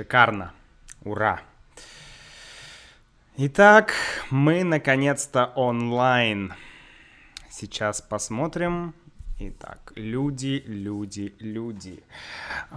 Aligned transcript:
Шикарно. 0.00 0.54
Ура. 1.04 1.42
Итак, 3.36 3.92
мы 4.30 4.64
наконец-то 4.64 5.52
онлайн. 5.56 6.54
Сейчас 7.50 8.00
посмотрим. 8.00 8.94
Итак, 9.40 9.92
люди, 9.96 10.64
люди, 10.66 11.34
люди. 11.38 12.02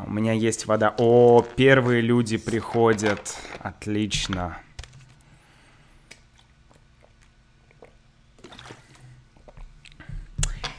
У 0.06 0.12
меня 0.12 0.34
есть 0.34 0.66
вода. 0.66 0.94
О, 0.98 1.46
первые 1.56 2.02
люди 2.02 2.36
приходят. 2.36 3.38
Отлично. 3.60 4.58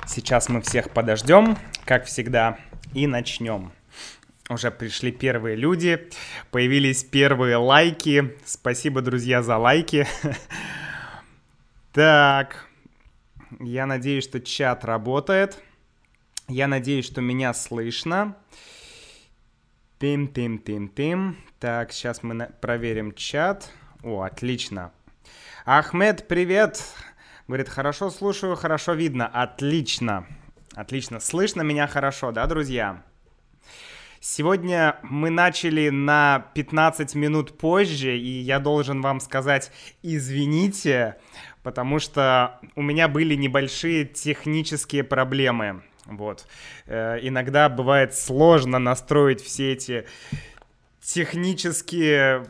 Сейчас 0.07 0.51
мы 0.51 0.61
всех 0.61 0.91
подождем, 0.91 1.57
как 1.87 2.05
всегда, 2.05 2.59
и 2.93 3.07
начнем. 3.07 3.73
Уже 4.55 4.71
пришли 4.71 5.11
первые 5.11 5.57
люди, 5.57 6.09
появились 6.53 7.03
первые 7.03 7.57
лайки. 7.57 8.37
Спасибо, 8.45 9.03
друзья, 9.03 9.43
за 9.43 9.57
лайки. 9.57 10.07
Так, 11.93 12.69
я 13.59 13.85
надеюсь, 13.87 14.23
что 14.23 14.39
чат 14.39 14.85
работает. 14.85 15.61
Я 16.47 16.69
надеюсь, 16.69 17.05
что 17.05 17.21
меня 17.21 17.53
слышно. 17.53 18.37
Тим-тим-тим-тим. 19.99 21.37
Так, 21.59 21.91
сейчас 21.91 22.23
мы 22.23 22.49
проверим 22.61 23.13
чат. 23.13 23.69
О, 24.05 24.23
отлично. 24.23 24.93
Ахмед, 25.65 26.29
привет. 26.29 26.81
Говорит, 27.49 27.69
хорошо 27.69 28.09
слушаю, 28.11 28.55
хорошо 28.55 28.93
видно. 28.93 29.27
Отлично. 29.27 30.29
Отлично. 30.77 31.19
Слышно 31.19 31.63
меня 31.63 31.89
хорошо, 31.89 32.31
да, 32.31 32.47
друзья? 32.47 33.03
Сегодня 34.27 34.97
мы 35.03 35.29
начали 35.29 35.91
на 35.91 36.47
15 36.55 37.15
минут 37.15 37.59
позже, 37.59 38.17
и 38.17 38.41
я 38.41 38.59
должен 38.59 39.03
вам 39.03 39.21
сказать 39.21 39.71
извините, 40.03 41.17
потому 41.63 41.99
что 41.99 42.59
у 42.75 42.81
меня 42.81 43.07
были 43.07 43.35
небольшие 43.35 44.07
технические 44.07 45.05
проблемы. 45.05 45.83
Вот. 46.07 46.47
Э, 46.87 47.19
иногда 47.21 47.69
бывает 47.69 48.15
сложно 48.15 48.79
настроить 48.79 49.43
все 49.43 49.75
эти 49.75 50.07
технические 51.03 52.47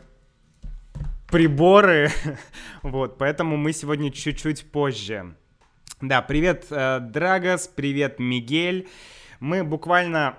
приборы. 1.29 2.09
вот, 2.83 3.17
поэтому 3.17 3.57
мы 3.57 3.73
сегодня 3.73 4.13
чуть-чуть 4.13 4.71
позже. 4.71 5.35
Да, 5.99 6.21
привет, 6.21 6.67
э, 6.69 7.01
Драгос, 7.01 7.67
привет, 7.67 8.17
Мигель. 8.17 8.87
Мы 9.41 9.65
буквально, 9.65 10.37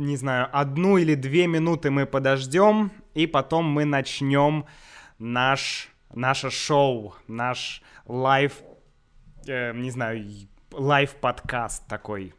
не 0.00 0.16
знаю, 0.16 0.48
одну 0.52 0.96
или 0.96 1.14
две 1.14 1.46
минуты 1.46 1.90
мы 1.90 2.06
подождем, 2.06 2.90
и 3.14 3.26
потом 3.26 3.66
мы 3.66 3.84
начнем 3.84 4.64
наш, 5.18 5.88
наше 6.12 6.50
шоу, 6.50 7.14
наш 7.28 7.82
live, 8.06 8.54
э, 9.46 9.72
не 9.74 9.90
знаю, 9.90 10.26
live-подкаст 10.72 11.86
такой. 11.86 12.34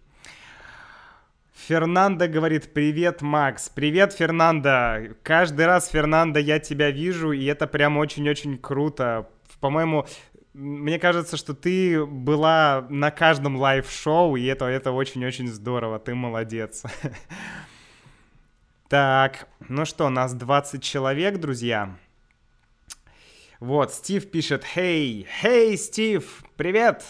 Фернандо 1.53 2.27
говорит, 2.27 2.73
привет, 2.73 3.21
Макс. 3.21 3.69
Привет, 3.69 4.13
Фернандо. 4.13 5.13
Каждый 5.21 5.67
раз, 5.67 5.89
Фернандо, 5.89 6.39
я 6.39 6.59
тебя 6.59 6.89
вижу, 6.89 7.31
и 7.31 7.45
это 7.45 7.67
прям 7.67 7.97
очень-очень 7.97 8.57
круто. 8.57 9.29
По-моему, 9.59 10.07
мне 10.53 10.99
кажется, 10.99 11.37
что 11.37 11.53
ты 11.53 12.05
была 12.05 12.85
на 12.89 13.11
каждом 13.11 13.55
live-шоу, 13.55 14.35
и 14.35 14.45
это, 14.45 14.65
это 14.65 14.91
очень-очень 14.91 15.47
здорово. 15.47 15.99
Ты 15.99 16.15
молодец. 16.15 16.83
Так, 18.87 19.47
ну 19.69 19.85
что, 19.85 20.09
нас 20.09 20.33
20 20.33 20.83
человек, 20.83 21.37
друзья. 21.37 21.95
Вот, 23.61 23.93
Стив 23.93 24.29
пишет, 24.29 24.65
«Хей, 24.65 25.25
хей, 25.39 25.77
Стив, 25.77 26.43
привет! 26.57 27.05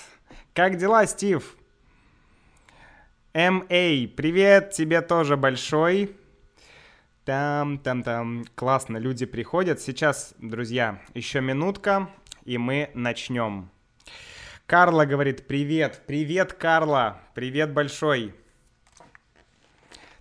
Как 0.54 0.78
дела, 0.78 1.08
Стив?» 1.08 1.56
М.А., 3.34 4.08
привет 4.16 4.72
тебе 4.72 5.02
тоже 5.02 5.38
большой. 5.38 6.16
Там, 7.24 7.80
там, 7.80 8.04
там. 8.04 8.46
Классно, 8.56 8.98
люди 8.98 9.26
приходят. 9.26 9.80
Сейчас, 9.80 10.36
друзья, 10.38 11.02
еще 11.14 11.40
минутка, 11.40 12.10
и 12.46 12.58
мы 12.58 12.90
начнем. 12.94 13.70
Карла 14.66 15.06
говорит, 15.06 15.48
привет, 15.48 16.04
привет, 16.06 16.54
Карла, 16.54 17.20
привет 17.34 17.74
большой 17.74 18.34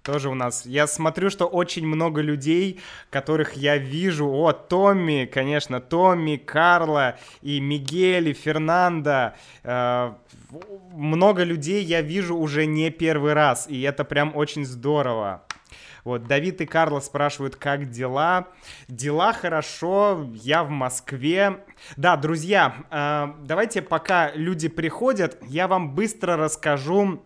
тоже 0.03 0.28
у 0.28 0.34
нас. 0.34 0.66
Я 0.66 0.86
смотрю, 0.86 1.31
что 1.31 1.47
очень 1.47 1.86
много 1.86 2.20
людей, 2.20 2.81
которых 3.10 3.54
я 3.54 3.76
вижу. 3.76 4.28
О, 4.28 4.53
Томми, 4.53 5.28
конечно, 5.32 5.81
Томми, 5.81 6.36
Карла 6.36 7.19
и 7.42 7.60
Мигель, 7.60 8.31
и 8.31 8.32
Фернандо. 8.32 9.34
Э, 9.62 10.14
много 10.92 11.44
людей 11.44 11.84
я 11.84 12.00
вижу 12.00 12.37
уже 12.37 12.66
не 12.66 12.91
первый 12.91 13.34
раз, 13.34 13.66
и 13.69 13.81
это 13.82 14.04
прям 14.04 14.34
очень 14.34 14.64
здорово. 14.64 15.44
Вот, 16.05 16.25
Давид 16.25 16.61
и 16.61 16.66
Карла 16.66 17.00
спрашивают, 17.00 17.56
как 17.56 17.91
дела. 17.91 18.49
Дела 18.88 19.33
хорошо, 19.33 20.28
я 20.34 20.65
в 20.65 20.71
Москве. 20.71 21.65
Да, 21.97 22.16
друзья, 22.16 22.75
э, 22.91 23.28
давайте 23.44 23.83
пока 23.83 24.33
люди 24.33 24.69
приходят, 24.69 25.38
я 25.43 25.69
вам 25.69 25.94
быстро 25.94 26.37
расскажу 26.37 27.22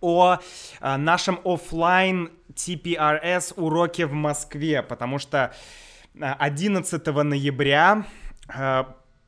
о 0.00 0.38
э, 0.80 0.96
нашем 0.96 1.40
офлайн 1.44 2.32
TPRS 2.54 3.54
уроке 3.56 4.06
в 4.06 4.12
Москве, 4.12 4.82
потому 4.82 5.18
что 5.18 5.54
11 6.18 7.06
э, 7.06 7.22
ноября 7.22 8.04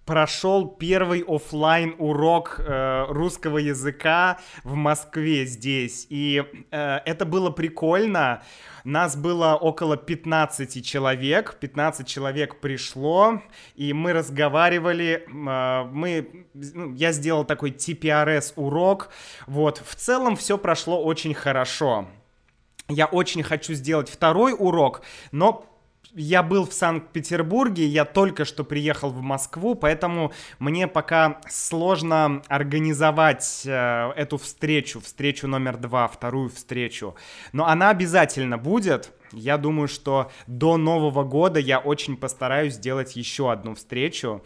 прошел 0.04 0.68
первый 0.68 1.24
офлайн 1.26 1.94
урок 1.98 2.56
э, 2.58 3.06
русского 3.08 3.58
языка 3.58 4.38
в 4.62 4.74
Москве 4.74 5.46
здесь. 5.46 6.06
И 6.10 6.44
э, 6.70 6.98
это 7.04 7.24
было 7.24 7.50
прикольно. 7.50 8.42
Нас 8.84 9.16
было 9.16 9.54
около 9.54 9.96
15 9.96 10.84
человек. 10.84 11.56
15 11.58 12.06
человек 12.06 12.60
пришло, 12.60 13.42
и 13.76 13.92
мы 13.92 14.12
разговаривали. 14.12 15.24
Э, 15.26 15.84
мы, 15.84 16.46
ну, 16.54 16.94
я 16.94 17.12
сделал 17.12 17.44
такой 17.44 17.70
TPRS 17.70 18.52
урок. 18.56 19.10
Вот. 19.46 19.82
В 19.84 19.94
целом 19.94 20.36
все 20.36 20.58
прошло 20.58 21.02
очень 21.02 21.34
хорошо. 21.34 22.08
Я 22.88 23.06
очень 23.06 23.42
хочу 23.42 23.72
сделать 23.72 24.10
второй 24.10 24.54
урок, 24.56 25.00
но 25.32 25.66
я 26.14 26.42
был 26.42 26.66
в 26.66 26.72
Санкт-Петербурге, 26.72 27.86
я 27.86 28.04
только 28.04 28.44
что 28.44 28.64
приехал 28.64 29.10
в 29.10 29.20
Москву, 29.20 29.74
поэтому 29.74 30.32
мне 30.58 30.86
пока 30.86 31.40
сложно 31.48 32.42
организовать 32.48 33.62
э, 33.64 34.12
эту 34.16 34.38
встречу, 34.38 35.00
встречу 35.00 35.48
номер 35.48 35.76
два, 35.76 36.06
вторую 36.08 36.50
встречу. 36.50 37.16
Но 37.52 37.66
она 37.66 37.90
обязательно 37.90 38.58
будет. 38.58 39.12
Я 39.32 39.58
думаю, 39.58 39.88
что 39.88 40.30
до 40.46 40.76
Нового 40.76 41.24
года 41.24 41.58
я 41.58 41.80
очень 41.80 42.16
постараюсь 42.16 42.74
сделать 42.74 43.16
еще 43.16 43.50
одну 43.50 43.74
встречу. 43.74 44.42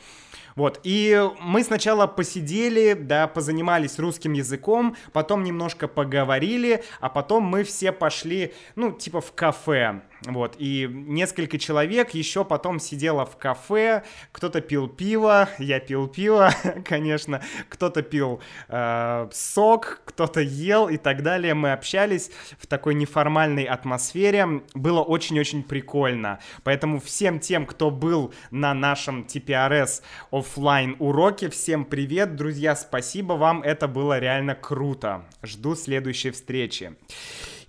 Вот, 0.58 0.80
и 0.82 1.24
мы 1.40 1.62
сначала 1.62 2.08
посидели, 2.08 2.94
да, 2.94 3.28
позанимались 3.28 3.96
русским 4.00 4.32
языком, 4.32 4.96
потом 5.12 5.44
немножко 5.44 5.86
поговорили, 5.86 6.82
а 7.00 7.08
потом 7.08 7.44
мы 7.44 7.62
все 7.62 7.92
пошли, 7.92 8.52
ну, 8.74 8.90
типа 8.90 9.20
в 9.20 9.32
кафе. 9.34 10.00
Вот, 10.22 10.56
и 10.58 10.88
несколько 10.90 11.58
человек 11.58 12.10
еще 12.10 12.44
потом 12.44 12.80
сидело 12.80 13.24
в 13.24 13.36
кафе, 13.36 14.02
кто-то 14.32 14.60
пил 14.60 14.88
пиво, 14.88 15.48
я 15.58 15.78
пил 15.78 16.08
пиво, 16.08 16.50
конечно, 16.84 17.40
кто-то 17.68 18.02
пил 18.02 18.40
э, 18.68 19.28
сок, 19.32 20.00
кто-то 20.04 20.40
ел 20.40 20.88
и 20.88 20.96
так 20.96 21.22
далее. 21.22 21.54
Мы 21.54 21.72
общались 21.72 22.32
в 22.58 22.66
такой 22.66 22.94
неформальной 22.94 23.64
атмосфере, 23.64 24.62
было 24.74 25.02
очень-очень 25.02 25.62
прикольно. 25.62 26.40
Поэтому 26.64 27.00
всем 27.00 27.38
тем, 27.38 27.64
кто 27.64 27.90
был 27.92 28.34
на 28.50 28.74
нашем 28.74 29.22
TPRS 29.22 30.02
офлайн 30.32 30.96
уроке, 30.98 31.48
всем 31.48 31.84
привет, 31.84 32.34
друзья, 32.34 32.74
спасибо 32.74 33.34
вам, 33.34 33.62
это 33.62 33.86
было 33.86 34.18
реально 34.18 34.56
круто. 34.56 35.24
Жду 35.44 35.76
следующей 35.76 36.32
встречи. 36.32 36.96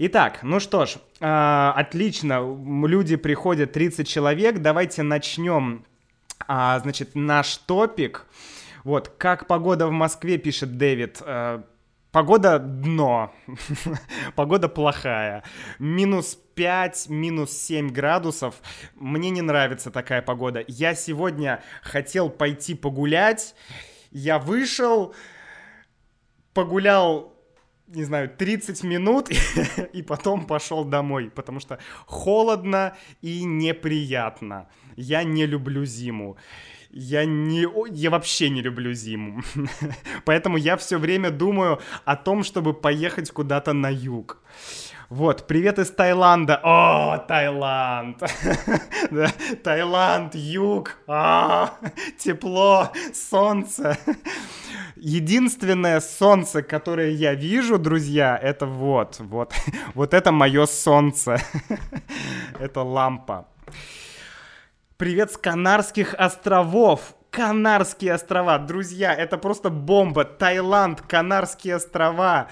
Итак, 0.01 0.43
ну 0.43 0.61
что 0.61 0.85
ж, 0.85 0.95
э, 1.19 1.71
отлично, 1.75 2.39
люди 2.87 3.17
приходят 3.17 3.73
30 3.73 4.07
человек, 4.07 4.59
давайте 4.59 5.03
начнем, 5.03 5.83
э, 6.47 6.79
значит, 6.81 7.15
наш 7.15 7.57
топик. 7.57 8.25
Вот, 8.85 9.09
как 9.17 9.45
погода 9.45 9.87
в 9.87 9.91
Москве, 9.91 10.37
пишет 10.37 10.77
Дэвид. 10.77 11.21
Э, 11.25 11.63
погода 12.13 12.59
дно, 12.59 13.33
погода 14.35 14.69
плохая. 14.69 15.43
Минус 15.79 16.39
5, 16.55 17.09
минус 17.09 17.51
7 17.51 17.89
градусов. 17.89 18.55
Мне 18.95 19.29
не 19.31 19.41
нравится 19.41 19.91
такая 19.91 20.21
погода. 20.21 20.63
Я 20.69 20.95
сегодня 20.95 21.61
хотел 21.83 22.29
пойти 22.29 22.73
погулять. 22.73 23.53
Я 24.11 24.39
вышел, 24.39 25.13
погулял 26.53 27.33
не 27.89 28.03
знаю, 28.03 28.29
30 28.29 28.83
минут 28.83 29.29
и 29.93 30.01
потом 30.01 30.45
пошел 30.45 30.85
домой, 30.85 31.29
потому 31.29 31.59
что 31.59 31.79
холодно 32.05 32.95
и 33.21 33.43
неприятно. 33.43 34.67
Я 34.95 35.23
не 35.23 35.45
люблю 35.45 35.85
зиму. 35.85 36.37
Я 36.91 37.25
не, 37.25 37.67
я 37.91 38.09
вообще 38.09 38.49
не 38.49 38.61
люблю 38.61 38.93
зиму. 38.93 39.43
Поэтому 40.25 40.57
я 40.57 40.75
все 40.75 40.97
время 40.97 41.29
думаю 41.29 41.79
о 42.05 42.15
том, 42.15 42.43
чтобы 42.43 42.73
поехать 42.73 43.31
куда-то 43.31 43.73
на 43.73 43.89
юг. 43.89 44.41
Вот, 45.09 45.47
привет 45.47 45.79
из 45.79 45.89
Таиланда. 45.89 46.59
О, 46.61 47.17
Таиланд. 47.17 48.19
Таиланд, 49.63 50.35
юг. 50.35 50.97
А, 51.07 51.73
тепло, 52.19 52.91
солнце. 53.11 53.97
Единственное 54.95 55.99
солнце, 55.99 56.61
которое 56.61 57.09
я 57.09 57.33
вижу, 57.33 57.79
друзья, 57.79 58.37
это 58.39 58.67
вот, 58.67 59.15
вот, 59.17 59.51
вот 59.95 60.13
это 60.13 60.31
мое 60.31 60.67
солнце. 60.67 61.41
это 62.59 62.83
лампа. 62.83 63.47
Привет 64.97 65.31
с 65.31 65.37
Канарских 65.37 66.13
островов. 66.13 67.15
Канарские 67.31 68.13
острова, 68.13 68.59
друзья, 68.59 69.15
это 69.15 69.39
просто 69.39 69.71
бомба. 69.71 70.23
Таиланд, 70.23 71.01
Канарские 71.01 71.77
острова. 71.77 72.49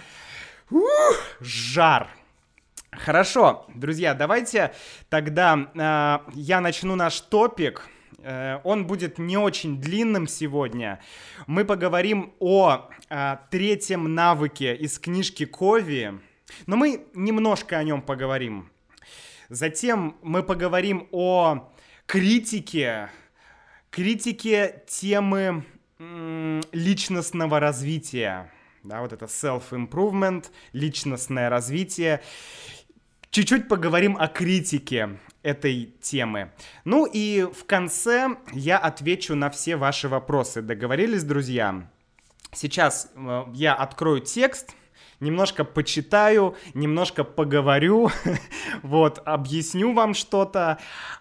Ух, 0.72 1.18
жар. 1.40 2.17
Хорошо, 2.98 3.68
друзья, 3.76 4.16
давайте 4.16 4.74
тогда 5.10 5.70
э, 5.76 6.32
я 6.34 6.62
начну 6.62 6.96
наш 6.96 7.22
топик. 7.22 7.88
Э, 8.20 8.60
он 8.64 8.88
будет 8.88 9.20
не 9.20 9.38
очень 9.38 9.80
длинным 9.80 10.28
сегодня. 10.28 11.00
Мы 11.46 11.64
поговорим 11.64 12.34
о 12.40 12.90
э, 13.10 13.38
третьем 13.52 14.16
навыке 14.16 14.76
из 14.76 14.98
книжки 14.98 15.46
Кови, 15.46 16.20
но 16.66 16.76
мы 16.76 17.06
немножко 17.14 17.78
о 17.78 17.84
нем 17.84 18.02
поговорим. 18.02 18.72
Затем 19.50 20.18
мы 20.24 20.42
поговорим 20.42 21.08
о 21.12 21.72
критике, 22.08 23.10
критике 23.92 24.84
темы 24.88 25.64
личностного 26.72 27.60
развития. 27.60 28.52
Да, 28.84 29.02
вот 29.02 29.12
это 29.12 29.26
self-improvement, 29.26 30.46
личностное 30.72 31.50
развитие 31.50 32.22
чуть-чуть 33.30 33.68
поговорим 33.68 34.18
о 34.18 34.28
критике 34.28 35.18
этой 35.44 35.94
темы. 36.02 36.52
Ну 36.84 37.06
и 37.06 37.44
в 37.44 37.66
конце 37.66 38.36
я 38.54 38.78
отвечу 38.78 39.36
на 39.36 39.50
все 39.50 39.78
ваши 39.78 40.08
вопросы. 40.08 40.62
Договорились, 40.62 41.24
друзья? 41.24 41.90
Сейчас 42.54 43.12
э, 43.16 43.46
я 43.54 43.74
открою 43.76 44.22
текст, 44.22 44.74
немножко 45.20 45.64
почитаю, 45.64 46.56
немножко 46.74 47.24
поговорю, 47.24 48.10
вот, 48.84 49.22
объясню 49.26 49.94
вам 49.94 50.14
что-то, 50.14 50.78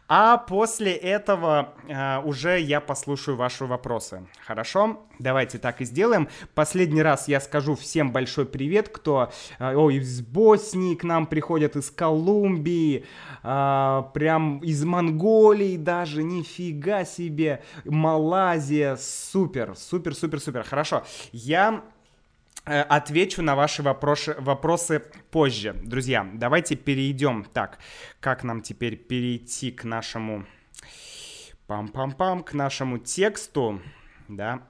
а 0.08 0.37
после 0.37 0.93
этого 0.93 1.75
э, 1.88 2.20
уже 2.20 2.60
я 2.60 2.81
послушаю 2.81 3.37
ваши 3.37 3.64
вопросы. 3.64 4.26
Хорошо? 4.44 5.04
Давайте 5.19 5.58
так 5.58 5.81
и 5.81 5.84
сделаем. 5.84 6.28
Последний 6.54 7.02
раз 7.02 7.26
я 7.26 7.40
скажу 7.40 7.75
всем 7.75 8.12
большой 8.12 8.46
привет, 8.46 8.88
кто 8.88 9.32
э, 9.58 9.75
о, 9.75 9.90
из 9.90 10.20
Боснии 10.20 10.94
к 10.94 11.02
нам 11.02 11.26
приходят, 11.26 11.75
из 11.75 11.90
Колумбии, 11.90 13.04
э, 13.42 14.02
прям 14.14 14.58
из 14.58 14.84
Монголии 14.84 15.76
даже, 15.76 16.22
нифига 16.22 17.04
себе, 17.04 17.62
Малайзия, 17.84 18.96
супер, 18.96 19.75
супер, 19.76 20.14
супер, 20.14 20.38
супер. 20.38 20.62
Хорошо, 20.62 21.02
я 21.32 21.82
отвечу 22.66 23.42
на 23.42 23.54
ваши 23.54 23.82
вопросы, 23.82 24.34
вопросы 24.38 25.00
позже. 25.30 25.74
Друзья, 25.82 26.28
давайте 26.34 26.76
перейдем. 26.76 27.44
Так, 27.44 27.78
как 28.20 28.44
нам 28.44 28.60
теперь 28.62 28.96
перейти 28.96 29.70
к 29.70 29.84
нашему... 29.84 30.44
Пам-пам-пам, 31.68 32.44
к 32.44 32.52
нашему 32.52 32.98
тексту, 32.98 33.80
да. 34.28 34.62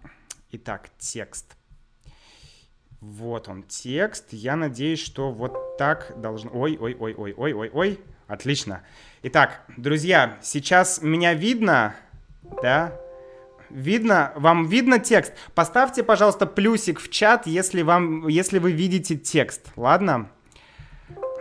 Итак, 0.52 0.88
текст. 0.98 1.56
Вот 3.00 3.48
он, 3.48 3.64
текст. 3.64 4.32
Я 4.32 4.56
надеюсь, 4.56 5.00
что 5.00 5.30
вот 5.30 5.76
так 5.76 6.14
должно... 6.18 6.50
Ой, 6.54 6.78
ой, 6.80 6.96
ой, 6.98 7.14
ой, 7.14 7.34
ой, 7.36 7.52
ой, 7.52 7.70
ой. 7.70 8.00
Отлично. 8.26 8.82
Итак, 9.22 9.62
друзья, 9.76 10.38
сейчас 10.42 11.02
меня 11.02 11.34
видно, 11.34 11.94
да? 12.62 12.98
Видно? 13.70 14.32
Вам 14.36 14.66
видно 14.66 14.98
текст? 14.98 15.32
Поставьте, 15.54 16.02
пожалуйста, 16.02 16.46
плюсик 16.46 17.00
в 17.00 17.10
чат, 17.10 17.46
если, 17.46 17.82
вам, 17.82 18.28
если 18.28 18.58
вы 18.58 18.72
видите 18.72 19.16
текст, 19.16 19.72
ладно? 19.76 20.30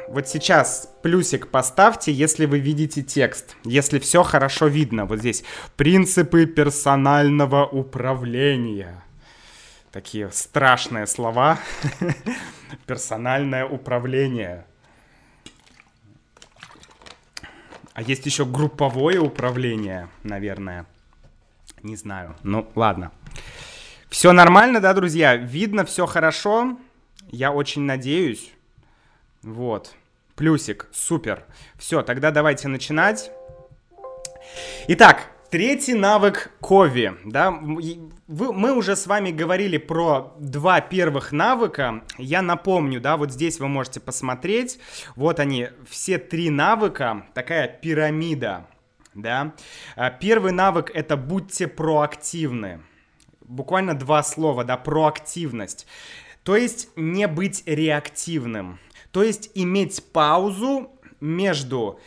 Вот 0.08 0.28
сейчас 0.28 0.94
плюсик 1.02 1.48
поставьте, 1.50 2.12
если 2.12 2.46
вы 2.46 2.60
видите 2.60 3.02
текст, 3.02 3.56
если 3.64 4.00
все 4.00 4.24
хорошо 4.24 4.68
видно. 4.68 5.06
Вот 5.06 5.20
здесь 5.20 5.44
принципы 5.76 6.46
персонального 6.46 7.66
управления. 7.66 9.04
Такие 9.92 10.30
страшные 10.32 11.08
слова. 11.08 11.58
Персональное 12.86 13.66
управление. 13.66 14.66
А 17.94 18.02
есть 18.02 18.26
еще 18.26 18.46
групповое 18.46 19.20
управление, 19.20 20.10
наверное. 20.24 20.86
Не 21.86 21.96
знаю. 21.96 22.36
Ну, 22.42 22.68
ладно. 22.74 23.12
Все 24.10 24.32
нормально, 24.32 24.80
да, 24.80 24.92
друзья? 24.96 25.36
Видно, 25.36 25.86
все 25.86 26.08
хорошо. 26.08 26.80
Я 27.30 27.52
очень 27.52 27.84
надеюсь. 27.84 28.52
Вот. 29.44 29.94
Плюсик. 30.36 30.88
Супер. 30.92 31.46
Все, 31.78 32.02
тогда 32.02 32.32
давайте 32.32 32.70
начинать. 32.70 33.30
Итак, 34.88 35.28
Третий 35.52 35.94
навык 35.94 36.52
Кови, 36.60 37.14
да, 37.24 37.52
вы, 37.52 38.52
мы 38.52 38.74
уже 38.74 38.96
с 38.96 39.06
вами 39.06 39.30
говорили 39.30 39.78
про 39.78 40.34
два 40.40 40.82
первых 40.82 41.32
навыка, 41.32 42.04
я 42.18 42.42
напомню, 42.42 43.00
да, 43.00 43.16
вот 43.16 43.32
здесь 43.32 43.60
вы 43.60 43.68
можете 43.68 44.00
посмотреть, 44.00 44.80
вот 45.16 45.40
они, 45.40 45.70
все 45.88 46.18
три 46.18 46.50
навыка, 46.50 47.28
такая 47.36 47.68
пирамида, 47.68 48.66
да. 49.16 49.56
А, 49.96 50.12
первый 50.12 50.52
навык— 50.52 50.92
это 50.94 51.18
будьте 51.18 51.68
проактивны. 51.68 52.82
Буквально 53.42 53.94
два 53.96 54.22
слова, 54.24 54.64
да, 54.64 54.78
проактивность. 54.78 55.88
То 56.44 56.56
есть 56.56 56.90
не 56.96 57.28
быть 57.28 57.64
реактивным. 57.66 58.80
То 59.12 59.24
есть 59.24 59.50
иметь 59.56 60.04
паузу 60.12 60.92
между, 61.22 62.00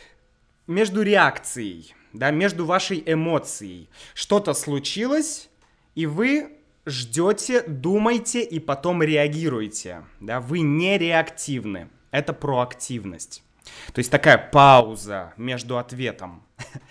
между 0.67 1.01
реакцией, 1.01 1.93
да, 2.13 2.31
между 2.31 2.65
вашей 2.65 3.03
эмоцией. 3.05 3.89
Что-то 4.13 4.53
случилось, 4.53 5.49
и 5.95 6.05
вы 6.05 6.51
ждете, 6.85 7.63
думаете 7.63 8.41
и 8.43 8.59
потом 8.59 9.01
реагируете. 9.01 10.03
Да, 10.19 10.39
вы 10.39 10.59
не 10.59 10.97
реактивны. 10.97 11.89
Это 12.11 12.33
проактивность. 12.33 13.43
То 13.93 13.99
есть 13.99 14.11
такая 14.11 14.37
пауза 14.37 15.33
между 15.37 15.77
ответом. 15.77 16.43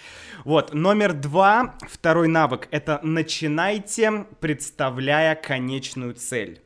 Вот, 0.44 0.72
номер 0.72 1.14
два, 1.14 1.74
второй 1.88 2.28
навык, 2.28 2.68
это 2.70 3.00
начинайте, 3.02 4.24
представляя 4.38 5.34
конечную 5.34 6.14
цель. 6.14 6.62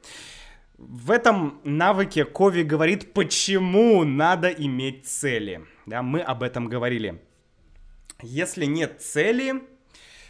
В 0.76 1.10
этом 1.10 1.60
навыке 1.64 2.26
Кови 2.26 2.64
говорит, 2.64 3.14
почему 3.14 4.04
надо 4.04 4.48
иметь 4.50 5.06
цели. 5.06 5.64
Да, 5.86 6.02
мы 6.02 6.20
об 6.20 6.42
этом 6.42 6.68
говорили. 6.68 7.22
Если 8.20 8.66
нет 8.66 9.00
цели, 9.00 9.62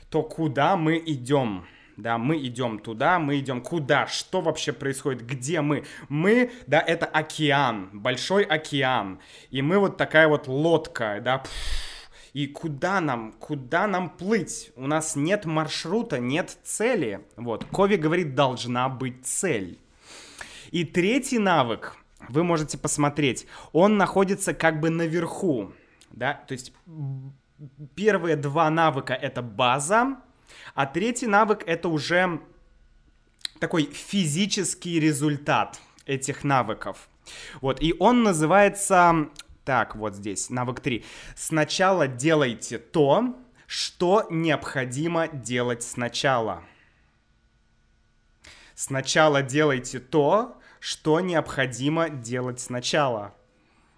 то 0.09 0.23
куда 0.23 0.76
мы 0.76 1.02
идем? 1.05 1.67
Да, 2.02 2.18
мы 2.18 2.37
идем 2.44 2.78
туда, 2.78 3.18
мы 3.18 3.38
идем 3.38 3.62
куда, 3.62 4.06
что 4.06 4.40
вообще 4.40 4.73
происходит, 4.73 5.25
где 5.25 5.61
мы. 5.61 5.85
Мы, 6.09 6.50
да, 6.66 6.80
это 6.80 7.06
океан, 7.06 7.90
большой 7.92 8.42
океан, 8.42 9.21
и 9.50 9.62
мы 9.62 9.78
вот 9.78 9.97
такая 9.97 10.28
вот 10.28 10.49
лодка, 10.49 11.21
да, 11.25 11.42
и 12.32 12.47
куда 12.47 13.00
нам, 13.00 13.32
куда 13.32 13.87
нам 13.87 14.11
плыть? 14.11 14.73
У 14.75 14.87
нас 14.87 15.16
нет 15.16 15.44
маршрута, 15.44 16.18
нет 16.18 16.56
цели. 16.64 17.21
Вот, 17.37 17.66
Кови 17.66 17.97
говорит, 17.97 18.35
должна 18.35 18.88
быть 18.88 19.26
цель. 19.26 19.78
И 20.71 20.85
третий 20.85 21.38
навык, 21.38 21.97
вы 22.28 22.42
можете 22.42 22.78
посмотреть, 22.78 23.47
он 23.73 23.97
находится 23.97 24.54
как 24.54 24.80
бы 24.80 24.90
наверху, 24.90 25.73
да, 26.11 26.35
то 26.49 26.52
есть 26.52 26.73
первые 27.94 28.37
два 28.37 28.71
навыка 28.71 29.12
это 29.12 29.42
база, 29.42 30.16
а 30.75 30.87
третий 30.87 31.26
навык 31.26 31.62
это 31.66 31.88
уже 31.88 32.40
такой 33.61 33.85
физический 33.85 34.99
результат 34.99 35.80
этих 36.06 36.44
навыков. 36.44 37.09
Вот, 37.61 37.80
и 37.80 37.94
он 37.99 38.23
называется, 38.23 39.28
так, 39.64 39.94
вот 39.94 40.14
здесь, 40.14 40.50
навык 40.50 40.80
3. 40.80 41.04
Сначала 41.37 42.09
делайте 42.09 42.78
то, 42.78 43.37
что 43.66 44.26
необходимо 44.30 45.28
делать 45.28 45.82
сначала. 45.82 46.64
Сначала 48.75 49.42
делайте 49.42 50.00
то, 50.00 50.59
что 50.80 51.21
необходимо 51.21 52.11
делать 52.11 52.61
сначала. 52.61 53.35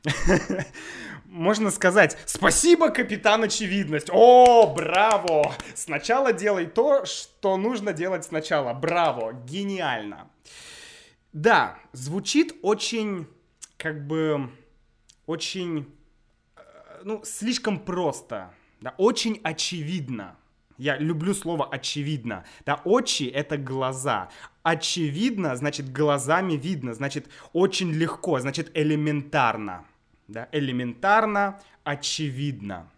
Можно 1.35 1.73
сказать, 1.73 2.17
спасибо, 2.27 2.91
капитан 2.91 3.43
Очевидность. 3.43 4.07
О, 4.13 4.73
браво! 4.73 5.53
Сначала 5.75 6.33
делай 6.33 6.67
то, 6.67 7.05
что 7.07 7.57
нужно 7.57 7.93
делать 7.93 8.25
сначала. 8.25 8.73
Браво, 8.73 9.33
гениально. 9.33 10.31
Да, 11.33 11.77
звучит 11.91 12.55
очень, 12.63 13.27
как 13.77 14.07
бы, 14.07 14.49
очень, 15.27 15.93
э, 16.55 16.61
ну, 17.03 17.21
слишком 17.25 17.81
просто, 17.81 18.55
да, 18.81 18.95
очень 18.97 19.41
очевидно. 19.43 20.37
Я 20.79 20.97
люблю 20.99 21.35
слово 21.35 21.69
очевидно. 21.69 22.45
Да, 22.65 22.81
очи 22.85 23.25
это 23.25 23.57
глаза. 23.57 24.29
Очевидно, 24.63 25.57
значит, 25.57 25.91
глазами 25.93 26.53
видно, 26.53 26.95
значит, 26.95 27.29
очень 27.53 27.91
легко, 27.91 28.39
значит, 28.39 28.71
элементарно. 28.75 29.85
Да, 30.29 30.49
элементарно, 30.53 31.61
очевидно. 31.85 32.91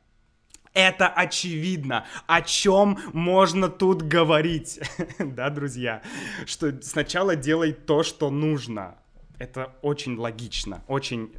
Это 0.73 1.09
очевидно. 1.09 2.05
О 2.27 2.43
чем 2.43 2.99
можно 3.15 3.69
тут 3.69 4.03
говорить? 4.03 4.79
да, 5.19 5.49
друзья? 5.49 6.03
Что 6.45 6.83
сначала 6.83 7.35
делай 7.35 7.73
то, 7.73 8.03
что 8.03 8.31
нужно. 8.31 8.97
Это 9.39 9.75
очень 9.83 10.17
логично, 10.17 10.83
очень 10.87 11.35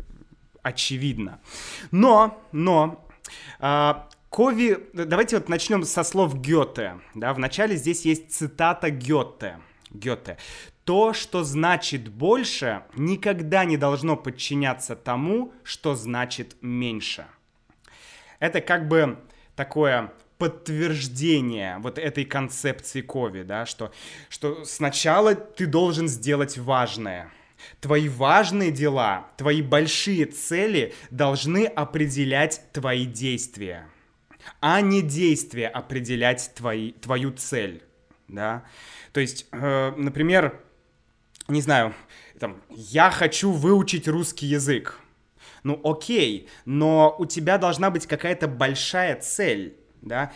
очевидно. 0.64 1.40
Но, 1.92 2.44
но, 2.52 3.08
а, 3.60 4.10
Кови, 4.30 4.78
давайте 4.94 5.38
вот 5.38 5.50
начнем 5.50 5.84
со 5.84 6.04
слов 6.04 6.36
Гёте. 6.42 7.00
Да, 7.16 7.34
вначале 7.34 7.76
здесь 7.76 8.06
есть 8.06 8.32
цитата 8.32 8.90
Гёте. 8.90 9.60
Гёте. 9.92 10.38
То, 10.88 11.12
что 11.12 11.44
значит 11.44 12.08
больше, 12.08 12.84
никогда 12.96 13.66
не 13.66 13.76
должно 13.76 14.16
подчиняться 14.16 14.96
тому, 14.96 15.54
что 15.64 15.96
значит 15.96 16.56
меньше. 16.62 17.26
Это 18.40 18.62
как 18.62 18.88
бы 18.88 19.20
такое 19.58 20.14
подтверждение 20.38 21.78
вот 21.80 21.98
этой 21.98 22.24
концепции 22.24 23.02
Кови, 23.02 23.44
да, 23.44 23.66
что, 23.66 23.92
что 24.30 24.64
сначала 24.64 25.36
ты 25.36 25.66
должен 25.66 26.08
сделать 26.08 26.58
важное. 26.58 27.34
Твои 27.82 28.08
важные 28.08 28.72
дела, 28.72 29.28
твои 29.36 29.62
большие 29.62 30.26
цели 30.26 30.94
должны 31.12 31.66
определять 31.66 32.62
твои 32.72 33.06
действия 33.06 33.90
а 34.62 34.80
не 34.80 35.02
действие 35.02 35.68
определять 35.68 36.54
твои, 36.56 36.94
твою 36.94 37.34
цель, 37.34 37.84
да. 38.30 38.64
То 39.12 39.20
есть, 39.20 39.46
э, 39.52 39.92
например, 39.98 40.62
не 41.48 41.62
знаю, 41.62 41.94
там, 42.40 42.62
я 42.70 43.10
хочу 43.10 43.52
выучить 43.52 44.08
русский 44.08 44.46
язык. 44.46 45.00
Ну 45.64 45.80
окей, 45.84 46.48
но 46.66 47.16
у 47.18 47.26
тебя 47.26 47.58
должна 47.58 47.90
быть 47.90 48.06
какая-то 48.06 48.48
большая 48.48 49.16
цель, 49.20 49.78
да 50.02 50.32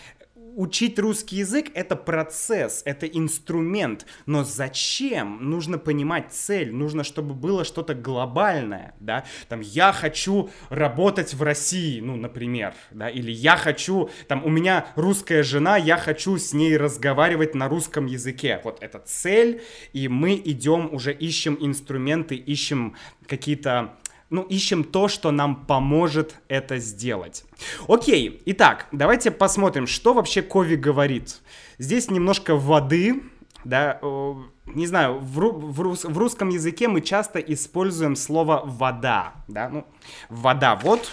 учить 0.56 1.00
русский 1.00 1.38
язык— 1.38 1.68
это 1.74 1.96
процесс, 1.96 2.82
это 2.86 3.06
инструмент. 3.06 4.06
Но 4.26 4.44
зачем? 4.44 5.50
Нужно 5.50 5.78
понимать 5.78 6.32
цель, 6.32 6.74
нужно, 6.74 7.04
чтобы 7.04 7.34
было 7.34 7.64
что-то 7.66 7.94
глобальное, 7.94 8.94
да. 9.00 9.26
Там, 9.50 9.62
я 9.62 9.92
хочу 9.92 10.50
работать 10.70 11.34
в 11.34 11.42
России, 11.44 12.00
ну, 12.00 12.16
например, 12.16 12.74
да, 12.92 13.10
или 13.10 13.32
я 13.32 13.56
хочу, 13.56 14.10
там, 14.28 14.46
у 14.46 14.50
меня 14.50 14.88
русская 14.96 15.44
жена, 15.44 15.78
я 15.78 15.98
хочу 15.98 16.38
с 16.38 16.54
ней 16.54 16.78
разговаривать 16.78 17.56
на 17.56 17.68
русском 17.68 18.06
языке. 18.06 18.62
Вот 18.64 18.82
это 18.82 19.00
цель, 19.00 19.62
и 19.94 20.08
мы 20.08 20.36
идем 20.36 20.94
уже 20.94 21.14
ищем 21.14 21.58
инструменты, 21.60 22.36
ищем 22.36 22.96
какие-то 23.28 23.98
ну, 24.32 24.44
ищем 24.44 24.86
то, 24.86 25.10
что 25.10 25.30
нам 25.32 25.66
поможет 25.66 26.38
это 26.48 26.78
сделать. 26.78 27.44
Окей, 27.88 28.42
итак, 28.46 28.88
давайте 28.92 29.30
посмотрим, 29.30 29.86
что 29.86 30.14
вообще 30.14 30.42
Кови 30.42 30.76
говорит. 30.76 31.42
Здесь 31.78 32.10
немножко 32.10 32.56
воды, 32.56 33.24
да, 33.66 34.00
не 34.66 34.88
знаю, 34.88 35.20
в, 35.20 35.38
в, 35.38 36.14
в 36.14 36.18
русском 36.18 36.50
языке 36.50 36.88
мы 36.88 37.02
часто 37.02 37.40
используем 37.40 38.16
слово 38.16 38.62
вода, 38.66 39.34
да, 39.50 39.68
ну, 39.70 39.86
вода, 40.30 40.78
вот, 40.78 41.12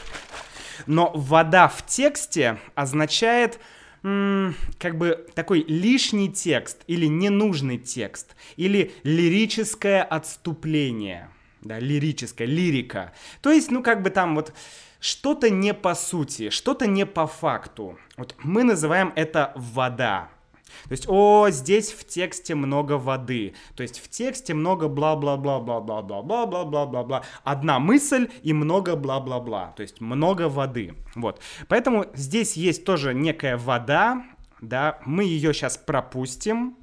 но 0.86 1.10
вода 1.12 1.66
в 1.66 1.84
тексте 1.84 2.58
означает 2.76 3.58
как 4.02 4.96
бы 4.96 5.26
такой 5.34 5.64
лишний 5.66 6.32
текст 6.32 6.84
или 6.86 7.06
ненужный 7.06 7.78
текст 7.78 8.36
или 8.56 8.92
лирическое 9.02 10.04
отступление 10.04 11.30
да, 11.62 11.78
лирическая, 11.78 12.46
лирика. 12.46 13.12
То 13.40 13.50
есть, 13.50 13.70
ну, 13.70 13.82
как 13.82 14.02
бы 14.02 14.10
там 14.10 14.34
вот 14.34 14.52
что-то 15.00 15.48
не 15.50 15.74
по 15.74 15.94
сути, 15.94 16.50
что-то 16.50 16.86
не 16.86 17.06
по 17.06 17.26
факту. 17.26 17.98
Вот 18.16 18.36
мы 18.42 18.64
называем 18.64 19.12
это 19.16 19.52
вода. 19.56 20.30
То 20.84 20.92
есть, 20.92 21.06
о, 21.08 21.48
здесь 21.50 21.92
в 21.92 22.06
тексте 22.06 22.54
много 22.54 22.92
воды. 22.94 23.54
То 23.74 23.82
есть 23.82 23.98
в 23.98 24.08
тексте 24.08 24.54
много 24.54 24.88
бла-бла-бла-бла-бла-бла-бла-бла-бла-бла. 24.88 27.24
Одна 27.44 27.78
мысль 27.78 28.30
и 28.42 28.52
много 28.52 28.96
бла-бла-бла. 28.96 29.72
То 29.76 29.82
есть 29.82 30.00
много 30.00 30.48
воды. 30.48 30.94
Вот. 31.14 31.40
Поэтому 31.68 32.06
здесь 32.14 32.56
есть 32.56 32.84
тоже 32.84 33.14
некая 33.14 33.56
вода, 33.56 34.24
да, 34.60 34.98
мы 35.04 35.22
ее 35.24 35.54
сейчас 35.54 35.76
пропустим. 35.76 36.76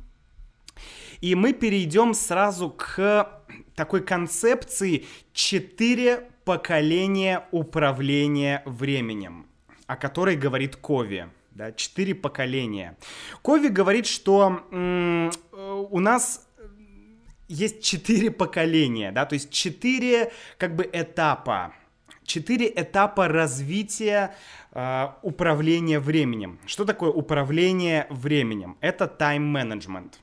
И 1.22 1.34
мы 1.36 1.53
перейдем 1.53 2.13
сразу 2.13 2.70
к 2.70 3.35
такой 3.75 4.04
концепции 4.04 5.06
четыре 5.34 6.30
поколения 6.46 7.48
управления 7.52 8.62
временем, 8.66 9.48
о 9.88 9.96
которой 9.96 10.36
говорит 10.36 10.75
Кови. 10.75 11.28
Да, 11.52 11.72
четыре 11.72 12.14
поколения. 12.14 12.98
Кови 13.42 13.70
говорит, 13.70 14.08
что 14.08 14.62
м- 14.72 15.32
у 15.54 16.00
нас 16.00 16.48
есть 17.48 17.82
четыре 17.82 18.30
поколения, 18.30 19.12
да, 19.12 19.25
то 19.25 19.36
есть 19.36 19.52
четыре 19.52 20.34
как 20.58 20.75
бы 20.75 20.90
этапа, 20.92 21.74
четыре 22.25 22.72
этапа 22.75 23.28
развития 23.30 24.36
э, 24.72 25.08
управления 25.22 26.00
временем. 26.00 26.60
Что 26.66 26.84
такое 26.84 27.12
управление 27.12 28.08
временем? 28.10 28.78
Это 28.82 29.08
тайм-менеджмент. 29.08 30.20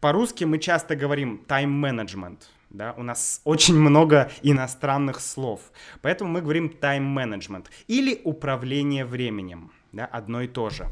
По-русски 0.00 0.44
мы 0.44 0.58
часто 0.58 0.96
говорим 0.96 1.44
тайм-менеджмент 1.46 2.50
да, 2.70 2.94
у 2.96 3.02
нас 3.02 3.40
очень 3.44 3.78
много 3.78 4.30
иностранных 4.42 5.20
слов, 5.20 5.60
поэтому 6.02 6.30
мы 6.30 6.40
говорим 6.40 6.70
тайм-менеджмент 6.70 7.70
или 7.88 8.20
управление 8.24 9.04
временем, 9.04 9.72
да, 9.92 10.06
одно 10.06 10.42
и 10.42 10.48
то 10.48 10.70
же. 10.70 10.86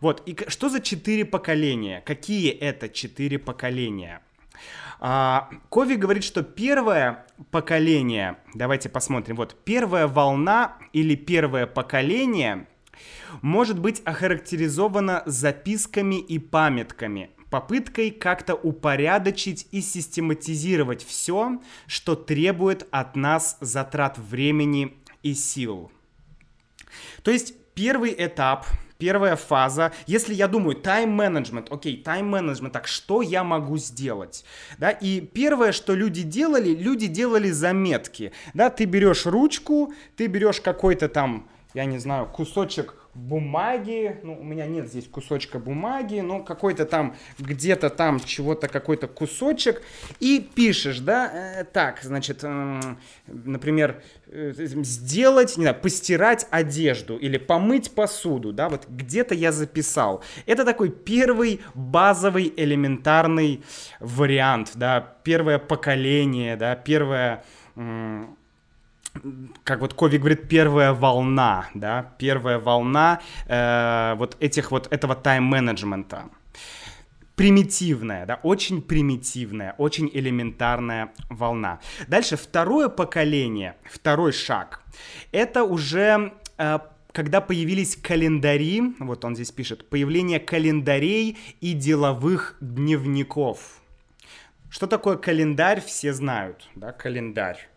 Вот, 0.00 0.22
и 0.26 0.36
что 0.48 0.68
за 0.68 0.80
четыре 0.80 1.24
поколения? 1.24 2.00
Какие 2.06 2.50
это 2.50 2.88
четыре 2.88 3.38
поколения? 3.38 4.22
А, 5.00 5.50
Кови 5.68 5.96
говорит, 5.96 6.24
что 6.24 6.42
первое 6.42 7.26
поколение, 7.50 8.36
давайте 8.54 8.88
посмотрим, 8.88 9.36
вот 9.36 9.56
первая 9.64 10.06
волна 10.06 10.76
или 10.92 11.14
первое 11.14 11.66
поколение 11.66 12.66
может 13.42 13.78
быть 13.78 14.00
охарактеризовано 14.04 15.22
записками 15.26 16.16
и 16.16 16.38
памятками, 16.38 17.30
попыткой 17.50 18.10
как-то 18.10 18.54
упорядочить 18.54 19.66
и 19.72 19.80
систематизировать 19.80 21.04
все, 21.04 21.60
что 21.86 22.14
требует 22.14 22.86
от 22.90 23.16
нас 23.16 23.58
затрат 23.60 24.18
времени 24.18 24.96
и 25.22 25.34
сил. 25.34 25.90
То 27.22 27.30
есть 27.30 27.54
первый 27.74 28.14
этап, 28.16 28.66
первая 28.98 29.36
фаза, 29.36 29.92
если 30.06 30.34
я 30.34 30.48
думаю, 30.48 30.76
тайм-менеджмент, 30.76 31.70
окей, 31.70 32.02
тайм-менеджмент, 32.02 32.72
так 32.72 32.86
что 32.86 33.22
я 33.22 33.44
могу 33.44 33.78
сделать? 33.78 34.44
Да, 34.78 34.90
и 34.90 35.20
первое, 35.20 35.72
что 35.72 35.94
люди 35.94 36.22
делали, 36.22 36.74
люди 36.74 37.06
делали 37.06 37.50
заметки, 37.50 38.32
да, 38.54 38.70
ты 38.70 38.84
берешь 38.84 39.26
ручку, 39.26 39.92
ты 40.16 40.26
берешь 40.26 40.60
какой-то 40.60 41.08
там, 41.08 41.48
я 41.74 41.84
не 41.84 41.98
знаю, 41.98 42.26
кусочек 42.26 42.99
бумаги, 43.20 44.18
ну, 44.22 44.38
у 44.40 44.42
меня 44.42 44.66
нет 44.66 44.88
здесь 44.88 45.06
кусочка 45.06 45.58
бумаги, 45.58 46.20
ну, 46.20 46.42
какой-то 46.42 46.84
там, 46.86 47.16
где-то 47.38 47.90
там 47.90 48.20
чего-то, 48.20 48.68
какой-то 48.68 49.08
кусочек, 49.08 49.82
и 50.20 50.40
пишешь, 50.40 51.00
да, 51.00 51.30
э, 51.32 51.64
так, 51.64 52.00
значит, 52.02 52.42
например, 53.26 54.02
э, 54.26 54.52
сделать, 54.56 55.56
не 55.56 55.64
знаю, 55.64 55.80
постирать 55.80 56.46
одежду 56.50 57.16
или 57.16 57.38
помыть 57.38 57.94
посуду, 57.94 58.52
да, 58.52 58.68
вот 58.68 58.86
где-то 58.88 59.34
я 59.34 59.52
записал. 59.52 60.22
Это 60.46 60.64
такой 60.64 60.90
первый 60.90 61.60
базовый 61.74 62.52
элементарный 62.56 63.62
вариант, 64.00 64.72
да, 64.74 65.16
первое 65.24 65.58
поколение, 65.58 66.56
да, 66.56 66.74
первое 66.74 67.44
как 69.64 69.80
вот 69.80 69.94
Кови 69.94 70.18
говорит, 70.18 70.48
первая 70.48 70.92
волна, 70.92 71.68
да, 71.74 72.12
первая 72.18 72.58
волна 72.58 73.20
э, 73.46 74.14
вот 74.16 74.36
этих 74.40 74.70
вот 74.70 74.92
этого 74.92 75.14
тайм-менеджмента. 75.14 76.24
примитивная, 77.36 78.26
да, 78.26 78.38
очень 78.42 78.82
примитивная, 78.82 79.74
очень 79.78 80.10
элементарная 80.12 81.12
волна. 81.30 81.80
Дальше 82.06 82.36
второе 82.36 82.88
поколение, 82.88 83.76
второй 83.84 84.32
шаг, 84.32 84.82
это 85.32 85.64
уже 85.64 86.32
э, 86.58 86.78
когда 87.12 87.40
появились 87.40 87.96
календари, 87.96 88.94
вот 88.98 89.24
он 89.24 89.34
здесь 89.34 89.50
пишет, 89.50 89.88
появление 89.88 90.38
календарей 90.38 91.38
и 91.60 91.72
деловых 91.72 92.56
дневников. 92.60 93.80
Что 94.68 94.86
такое 94.86 95.16
календарь, 95.16 95.80
все 95.80 96.12
знают, 96.12 96.68
да, 96.74 96.92
календарь. 96.92 97.69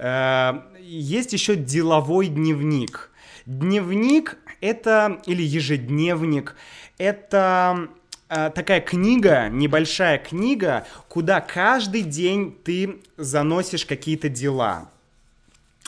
Э, 0.00 0.62
есть 0.80 1.32
еще 1.34 1.56
деловой 1.56 2.28
дневник. 2.28 3.10
Дневник 3.44 4.38
это, 4.60 5.20
или 5.26 5.42
ежедневник, 5.42 6.56
это 6.96 7.88
э, 8.28 8.50
такая 8.54 8.80
книга, 8.80 9.48
небольшая 9.50 10.18
книга, 10.18 10.86
куда 11.08 11.40
каждый 11.40 12.02
день 12.02 12.56
ты 12.64 13.00
заносишь 13.18 13.84
какие-то 13.84 14.28
дела. 14.30 14.90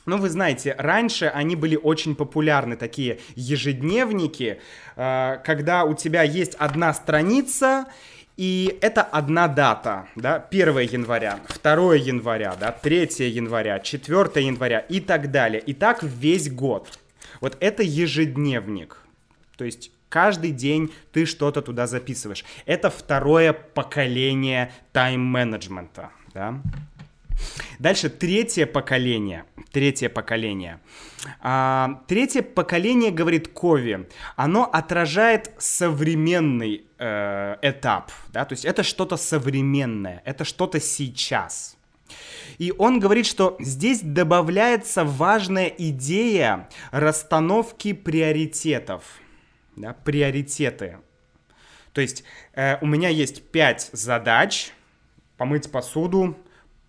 Ну, 0.04 0.18
вы 0.18 0.28
знаете, 0.28 0.74
раньше 0.78 1.26
они 1.26 1.56
были 1.56 1.76
очень 1.76 2.14
популярны, 2.14 2.76
такие 2.76 3.18
ежедневники, 3.34 4.60
э, 4.96 5.38
когда 5.42 5.84
у 5.84 5.94
тебя 5.94 6.22
есть 6.22 6.54
одна 6.56 6.92
страница, 6.92 7.86
и 8.36 8.78
это 8.80 9.02
одна 9.02 9.48
дата, 9.48 10.06
да, 10.16 10.36
1 10.50 10.78
января, 10.78 11.40
2 11.62 11.94
января, 11.96 12.56
да, 12.58 12.72
3 12.72 13.28
января, 13.28 13.78
4 13.78 14.46
января 14.46 14.78
и 14.80 15.00
так 15.00 15.30
далее. 15.30 15.60
И 15.60 15.74
так 15.74 16.02
весь 16.02 16.50
год. 16.50 16.98
Вот 17.40 17.56
это 17.60 17.82
ежедневник. 17.82 18.98
То 19.56 19.64
есть 19.64 19.90
каждый 20.08 20.50
день 20.50 20.92
ты 21.12 21.26
что-то 21.26 21.62
туда 21.62 21.86
записываешь. 21.86 22.44
Это 22.66 22.90
второе 22.90 23.52
поколение 23.52 24.72
тайм-менеджмента, 24.92 26.10
да. 26.34 26.60
Дальше 27.78 28.10
третье 28.10 28.66
поколение. 28.66 29.44
Третье 29.72 30.08
поколение. 30.08 30.80
А, 31.40 32.02
третье 32.08 32.42
поколение, 32.42 33.10
говорит 33.10 33.48
Кови, 33.48 34.08
оно 34.36 34.64
отражает 34.64 35.52
современный 35.58 36.84
э, 36.98 37.56
этап. 37.62 38.12
Да? 38.32 38.44
То 38.44 38.52
есть 38.52 38.64
это 38.64 38.82
что-то 38.82 39.16
современное, 39.16 40.22
это 40.24 40.44
что-то 40.44 40.80
сейчас. 40.80 41.76
И 42.58 42.72
он 42.76 43.00
говорит, 43.00 43.26
что 43.26 43.56
здесь 43.60 44.00
добавляется 44.02 45.04
важная 45.04 45.66
идея 45.66 46.68
расстановки 46.90 47.92
приоритетов. 47.92 49.04
Да, 49.76 49.94
приоритеты. 49.94 50.98
То 51.92 52.00
есть 52.00 52.24
э, 52.54 52.76
у 52.80 52.86
меня 52.86 53.08
есть 53.08 53.50
пять 53.50 53.90
задач. 53.92 54.72
Помыть 55.38 55.72
посуду, 55.72 56.36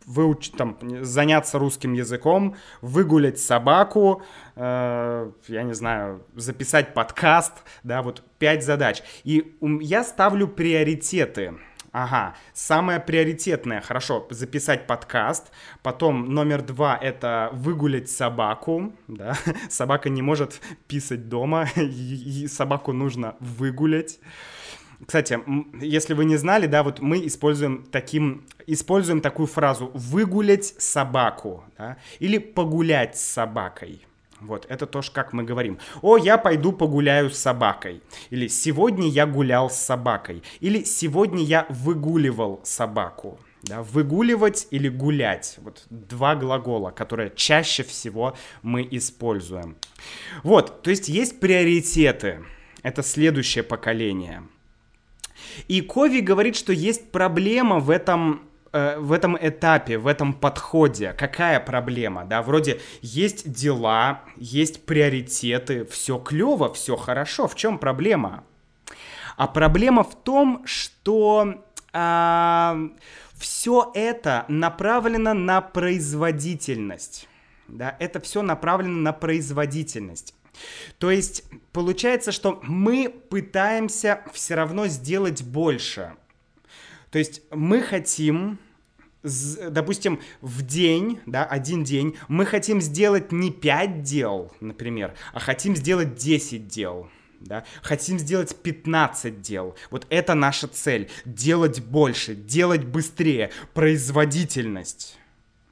выучить, 0.05 0.55
там, 0.55 0.77
заняться 1.03 1.59
русским 1.59 1.93
языком, 1.93 2.55
выгулять 2.81 3.39
собаку, 3.39 4.23
э, 4.55 5.31
я 5.47 5.63
не 5.63 5.73
знаю, 5.73 6.25
записать 6.35 6.93
подкаст, 6.93 7.63
да, 7.83 8.01
вот 8.01 8.23
пять 8.39 8.63
задач. 8.63 9.03
И 9.23 9.55
я 9.81 10.03
ставлю 10.03 10.47
приоритеты. 10.47 11.55
Ага, 11.93 12.35
самое 12.53 12.99
приоритетное, 12.99 13.79
хорошо, 13.79 14.25
записать 14.31 14.87
подкаст. 14.87 15.51
Потом 15.83 16.33
номер 16.33 16.63
два— 16.63 16.97
это 17.01 17.51
выгулять 17.53 18.09
собаку, 18.09 18.93
да. 19.07 19.37
Собака 19.69 20.09
не 20.09 20.23
может 20.23 20.59
писать 20.87 21.29
дома, 21.29 21.67
и 21.75 22.47
собаку 22.47 22.93
нужно 22.93 23.35
выгулять. 23.39 24.19
Кстати, 25.05 25.39
если 25.81 26.13
вы 26.13 26.25
не 26.25 26.37
знали, 26.37 26.67
да, 26.67 26.83
вот 26.83 26.99
мы 26.99 27.25
используем 27.25 27.85
таким, 27.91 28.45
используем 28.67 29.21
такую 29.21 29.47
фразу 29.47 29.91
«выгулять 29.93 30.65
собаку», 30.65 31.63
да, 31.77 31.97
или 32.19 32.37
«погулять 32.37 33.17
с 33.17 33.21
собакой». 33.21 34.05
Вот, 34.43 34.65
это 34.69 34.85
тоже 34.85 35.11
как 35.11 35.31
мы 35.31 35.43
говорим. 35.43 35.79
О, 36.01 36.17
я 36.17 36.37
пойду 36.37 36.73
погуляю 36.73 37.29
с 37.29 37.37
собакой. 37.37 38.01
Или 38.29 38.47
сегодня 38.47 39.07
я 39.07 39.25
гулял 39.25 39.69
с 39.69 39.77
собакой. 39.77 40.43
Или 40.59 40.83
сегодня 40.83 41.41
я 41.43 41.65
выгуливал 41.69 42.59
собаку. 42.63 43.39
Да, 43.61 43.81
выгуливать 43.81 44.67
или 44.71 44.89
гулять. 44.89 45.55
Вот 45.59 45.85
два 45.89 46.35
глагола, 46.35 46.91
которые 46.91 47.31
чаще 47.33 47.83
всего 47.83 48.35
мы 48.61 48.85
используем. 48.91 49.77
Вот, 50.43 50.81
то 50.81 50.89
есть 50.89 51.07
есть 51.07 51.39
приоритеты. 51.39 52.43
Это 52.81 53.01
следующее 53.01 53.63
поколение. 53.63 54.43
И 55.67 55.81
Кови 55.81 56.19
говорит, 56.19 56.55
что 56.55 56.73
есть 56.73 57.11
проблема 57.11 57.79
в 57.79 57.89
этом 57.89 58.43
э, 58.71 58.97
в 58.99 59.11
этом 59.11 59.37
этапе, 59.39 59.97
в 59.97 60.07
этом 60.07 60.33
подходе, 60.33 61.13
какая 61.13 61.59
проблема, 61.59 62.25
да, 62.25 62.41
вроде 62.41 62.81
есть 63.01 63.51
дела, 63.51 64.21
есть 64.35 64.85
приоритеты, 64.85 65.85
все 65.85 66.17
клево, 66.17 66.73
все 66.73 66.95
хорошо, 66.95 67.47
в 67.47 67.55
чем 67.55 67.77
проблема? 67.77 68.43
А 69.37 69.47
проблема 69.47 70.03
в 70.03 70.15
том, 70.15 70.61
что 70.65 71.63
а, 71.91 72.77
все 73.35 73.91
это 73.93 74.45
направлено 74.47 75.33
на 75.33 75.61
производительность, 75.61 77.27
да, 77.67 77.95
это 77.99 78.19
все 78.19 78.41
направлено 78.41 78.99
на 78.99 79.13
производительность. 79.13 80.35
То 80.97 81.11
есть 81.11 81.43
получается, 81.71 82.31
что 82.31 82.59
мы 82.63 83.09
пытаемся 83.09 84.21
все 84.33 84.55
равно 84.55 84.87
сделать 84.87 85.43
больше. 85.43 86.13
То 87.11 87.19
есть 87.19 87.41
мы 87.51 87.81
хотим, 87.81 88.59
допустим, 89.21 90.19
в 90.41 90.63
день, 90.63 91.19
да, 91.25 91.45
один 91.45 91.83
день, 91.83 92.17
мы 92.27 92.45
хотим 92.45 92.81
сделать 92.81 93.31
не 93.31 93.51
5 93.51 94.01
дел, 94.01 94.51
например, 94.59 95.13
а 95.31 95.39
хотим 95.39 95.75
сделать 95.75 96.15
10 96.15 96.67
дел. 96.67 97.09
Да? 97.39 97.65
Хотим 97.81 98.17
сделать 98.19 98.55
15 98.55 99.41
дел. 99.41 99.75
Вот 99.91 100.07
это 100.09 100.33
наша 100.33 100.67
цель. 100.67 101.09
Делать 101.25 101.81
больше, 101.81 102.35
делать 102.35 102.85
быстрее. 102.85 103.51
Производительность. 103.73 105.17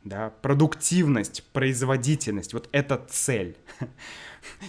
Да? 0.03 0.33
Продуктивность, 0.41 1.43
производительность. 1.53 2.53
Вот 2.53 2.67
это 2.71 3.03
цель. 3.09 3.55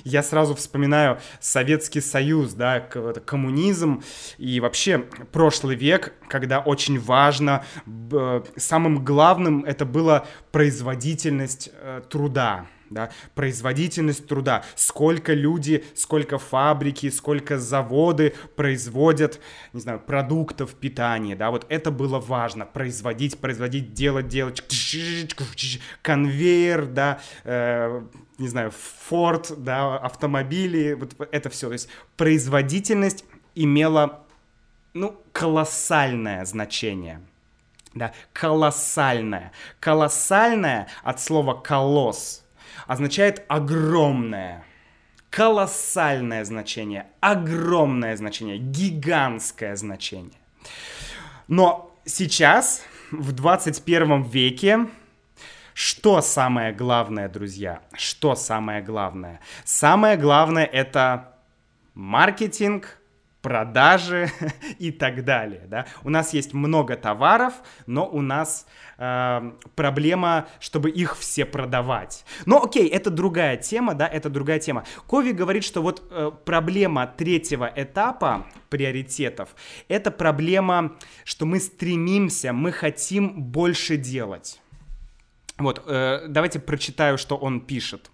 я 0.05 0.23
сразу 0.23 0.55
вспоминаю 0.55 1.19
Советский 1.41 2.01
Союз, 2.01 2.55
да, 2.55 2.81
коммунизм 2.81 4.03
и 4.39 4.61
вообще 4.61 4.99
прошлый 5.33 5.77
век, 5.77 6.15
когда 6.29 6.61
очень 6.61 6.99
важно, 6.99 7.65
самым 8.57 9.05
главным 9.05 9.65
это 9.65 9.85
была 9.85 10.27
производительность 10.51 11.71
э, 11.75 12.03
труда, 12.09 12.67
да, 12.93 13.11
производительность 13.35 14.27
труда, 14.27 14.65
сколько 14.75 15.33
люди, 15.33 15.85
сколько 15.95 16.39
фабрики, 16.39 17.11
сколько 17.11 17.59
заводы 17.59 18.35
производят, 18.57 19.41
не 19.73 19.81
знаю, 19.81 20.01
продуктов 20.01 20.75
питания, 20.75 21.35
да, 21.35 21.51
вот 21.51 21.67
это 21.69 21.91
было 21.91 22.19
важно, 22.19 22.67
производить, 22.67 23.39
производить, 23.39 23.93
делать, 23.93 24.29
делать, 24.29 24.63
конвейер, 26.03 26.87
да, 26.87 27.21
э, 27.45 28.03
не 28.39 28.49
знаю, 28.49 28.73
Ford, 29.11 29.55
да, 29.57 29.97
автомобили, 29.97 30.95
вот 30.95 31.15
это 31.31 31.51
все, 31.51 31.69
то 31.69 31.73
есть 31.73 31.89
производительность 32.17 33.25
имела, 33.55 34.25
ну, 34.95 35.17
колоссальное 35.33 36.45
значение, 36.45 37.21
да, 37.95 38.13
колоссальное, 38.33 39.53
колоссальное 39.81 40.89
от 41.03 41.21
слова 41.21 41.55
колосс, 41.55 42.45
означает 42.87 43.45
огромное, 43.49 44.65
колоссальное 45.31 46.45
значение, 46.45 47.07
огромное 47.21 48.17
значение, 48.17 48.59
гигантское 48.59 49.77
значение. 49.77 50.41
Но 51.49 51.95
сейчас, 52.05 52.83
в 53.11 53.33
21 53.33 54.23
веке, 54.23 54.87
что 55.75 56.21
самое 56.21 56.73
главное, 56.73 57.29
друзья? 57.29 57.81
Что 57.95 58.35
самое 58.35 58.83
главное? 58.83 59.41
Самое 59.65 60.17
главное 60.17 60.65
это 60.65 61.37
маркетинг, 61.95 62.99
продажи 63.43 64.31
и 64.79 64.91
так 64.91 65.25
далее. 65.25 65.63
Да? 65.67 65.87
У 66.05 66.11
нас 66.11 66.33
есть 66.33 66.55
много 66.55 66.97
товаров, 66.97 67.55
но 67.87 68.07
у 68.07 68.23
нас 68.23 68.67
э, 68.97 69.53
проблема, 69.75 70.47
чтобы 70.61 70.91
их 70.91 71.19
все 71.19 71.45
продавать. 71.45 72.25
Но 72.47 72.63
окей, 72.63 72.89
это 72.89 73.11
другая 73.11 73.57
тема, 73.57 73.95
да, 73.95 74.07
это 74.07 74.31
другая 74.31 74.61
тема. 74.61 74.85
Кови 75.07 75.33
говорит, 75.33 75.65
что 75.65 75.83
вот 75.83 76.07
э, 76.11 76.31
проблема 76.45 77.07
третьего 77.07 77.71
этапа 77.75 78.47
приоритетов, 78.71 79.51
это 79.89 80.11
проблема, 80.11 80.93
что 81.25 81.45
мы 81.45 81.59
стремимся, 81.59 82.53
мы 82.53 82.73
хотим 82.73 83.43
больше 83.43 83.97
делать. 83.97 84.62
Вот, 85.63 85.83
э, 85.87 86.27
давайте 86.29 86.59
прочитаю, 86.59 87.19
что 87.19 87.37
он 87.37 87.61
пишет. 87.61 88.11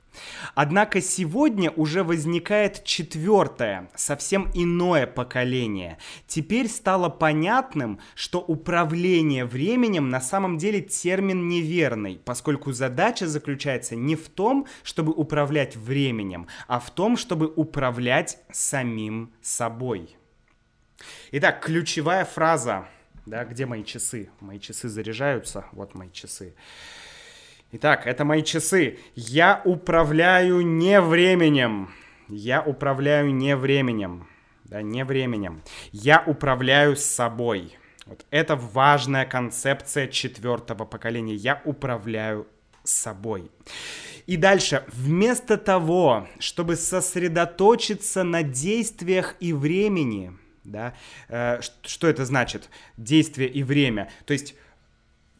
Однако 0.55 1.01
сегодня 1.01 1.71
уже 1.71 2.03
возникает 2.03 2.85
четвертое, 2.85 3.91
совсем 3.95 4.51
иное 4.55 5.07
поколение. 5.07 5.99
Теперь 6.27 6.69
стало 6.69 7.09
понятным, 7.09 8.01
что 8.15 8.41
управление 8.41 9.45
временем 9.45 10.09
на 10.09 10.21
самом 10.21 10.59
деле 10.59 10.81
термин 10.81 11.49
неверный, 11.49 12.21
поскольку 12.25 12.73
задача 12.73 13.27
заключается 13.27 13.97
не 13.97 14.17
в 14.17 14.29
том, 14.29 14.67
чтобы 14.83 15.13
управлять 15.13 15.77
временем, 15.77 16.49
а 16.67 16.81
в 16.81 16.91
том, 16.91 17.17
чтобы 17.17 17.47
управлять 17.55 18.39
самим 18.51 19.33
собой. 19.41 20.17
Итак, 21.31 21.65
ключевая 21.65 22.25
фраза. 22.25 22.89
Да, 23.27 23.45
где 23.45 23.67
мои 23.67 23.85
часы? 23.85 24.31
Мои 24.41 24.59
часы 24.59 24.89
заряжаются. 24.89 25.67
Вот 25.73 25.95
мои 25.95 26.11
часы. 26.11 26.55
Итак, 27.71 28.07
это 28.07 28.25
мои 28.25 28.43
часы. 28.43 28.99
Я 29.15 29.61
управляю 29.63 30.63
не 30.63 31.03
временем. 31.03 31.91
Я 32.27 32.63
управляю 32.63 33.35
не 33.35 33.57
временем. 33.57 34.27
Да, 34.65 34.81
не 34.81 35.05
временем. 35.05 35.61
Я 35.93 36.23
управляю 36.27 36.97
собой. 36.97 37.77
Вот 38.07 38.25
это 38.31 38.57
важная 38.57 39.27
концепция 39.27 40.09
четвертого 40.09 40.87
поколения. 40.87 41.35
Я 41.35 41.61
управляю 41.67 42.47
собой. 42.85 43.51
И 44.25 44.39
дальше, 44.39 44.85
вместо 44.89 45.59
того, 45.59 46.27
чтобы 46.39 46.75
сосредоточиться 46.75 48.23
на 48.25 48.43
действиях 48.43 49.37
и 49.41 49.53
времени, 49.53 50.33
да, 50.65 50.95
э, 51.29 51.61
что 51.83 52.09
это 52.09 52.25
значит? 52.25 52.71
Действие 52.97 53.51
и 53.51 53.63
время. 53.63 54.11
То 54.25 54.33
есть 54.33 54.55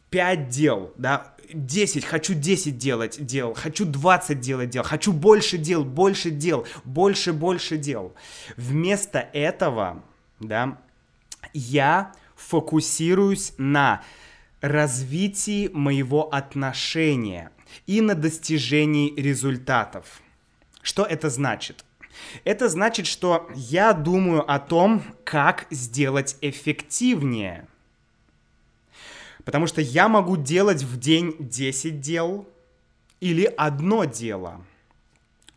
5 0.09 0.47
дел, 0.49 0.93
да, 0.97 1.33
10, 1.53 2.05
хочу 2.05 2.33
10 2.33 2.77
делать 2.77 3.25
дел, 3.25 3.53
хочу 3.53 3.85
20 3.85 4.39
делать 4.39 4.69
дел, 4.69 4.83
хочу 4.83 5.13
больше 5.13 5.57
дел, 5.57 5.83
больше 5.83 6.31
дел, 6.31 6.65
больше, 6.83 7.33
больше 7.33 7.77
дел. 7.77 8.13
Вместо 8.57 9.19
этого, 9.19 10.03
да, 10.39 10.77
я 11.53 12.13
фокусируюсь 12.35 13.53
на 13.57 14.03
развитии 14.61 15.69
моего 15.69 16.33
отношения 16.33 17.51
и 17.87 18.01
на 18.01 18.15
достижении 18.15 19.13
результатов. 19.15 20.21
Что 20.81 21.03
это 21.03 21.29
значит? 21.29 21.85
Это 22.43 22.67
значит, 22.67 23.07
что 23.07 23.49
я 23.55 23.93
думаю 23.93 24.49
о 24.49 24.59
том, 24.59 25.03
как 25.23 25.67
сделать 25.69 26.35
эффективнее– 26.41 27.67
Потому 29.45 29.67
что 29.67 29.81
я 29.81 30.07
могу 30.07 30.37
делать 30.37 30.83
в 30.83 30.99
день 30.99 31.35
10 31.39 32.01
дел 32.01 32.47
или 33.19 33.45
одно 33.45 34.05
дело, 34.05 34.65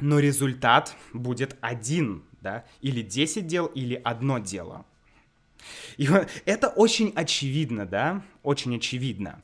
но 0.00 0.18
результат 0.18 0.96
будет 1.12 1.56
один, 1.60 2.24
да, 2.40 2.64
или 2.80 3.02
10 3.02 3.46
дел, 3.46 3.66
или 3.66 4.00
одно 4.02 4.38
дело. 4.38 4.84
И 5.96 6.08
это 6.44 6.68
очень 6.68 7.12
очевидно, 7.14 7.86
да, 7.86 8.22
очень 8.42 8.76
очевидно. 8.76 9.40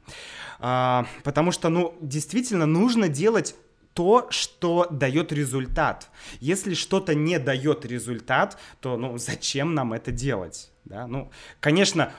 А, 0.59 1.07
потому 1.23 1.53
что, 1.53 1.69
ну, 1.69 1.97
действительно 2.01 2.67
нужно 2.67 3.09
делать 3.09 3.55
то, 3.95 4.29
что 4.31 4.87
дает 4.91 5.33
результат. 5.33 6.11
Если 6.41 6.75
что-то 6.75 7.15
не 7.15 7.39
дает 7.39 7.85
результат, 7.85 8.59
то, 8.81 8.97
ну, 8.97 9.19
зачем 9.19 9.75
нам 9.75 9.93
это 9.93 10.13
делать? 10.13 10.71
Да? 10.85 11.07
Ну, 11.07 11.31
конечно, 11.61 12.13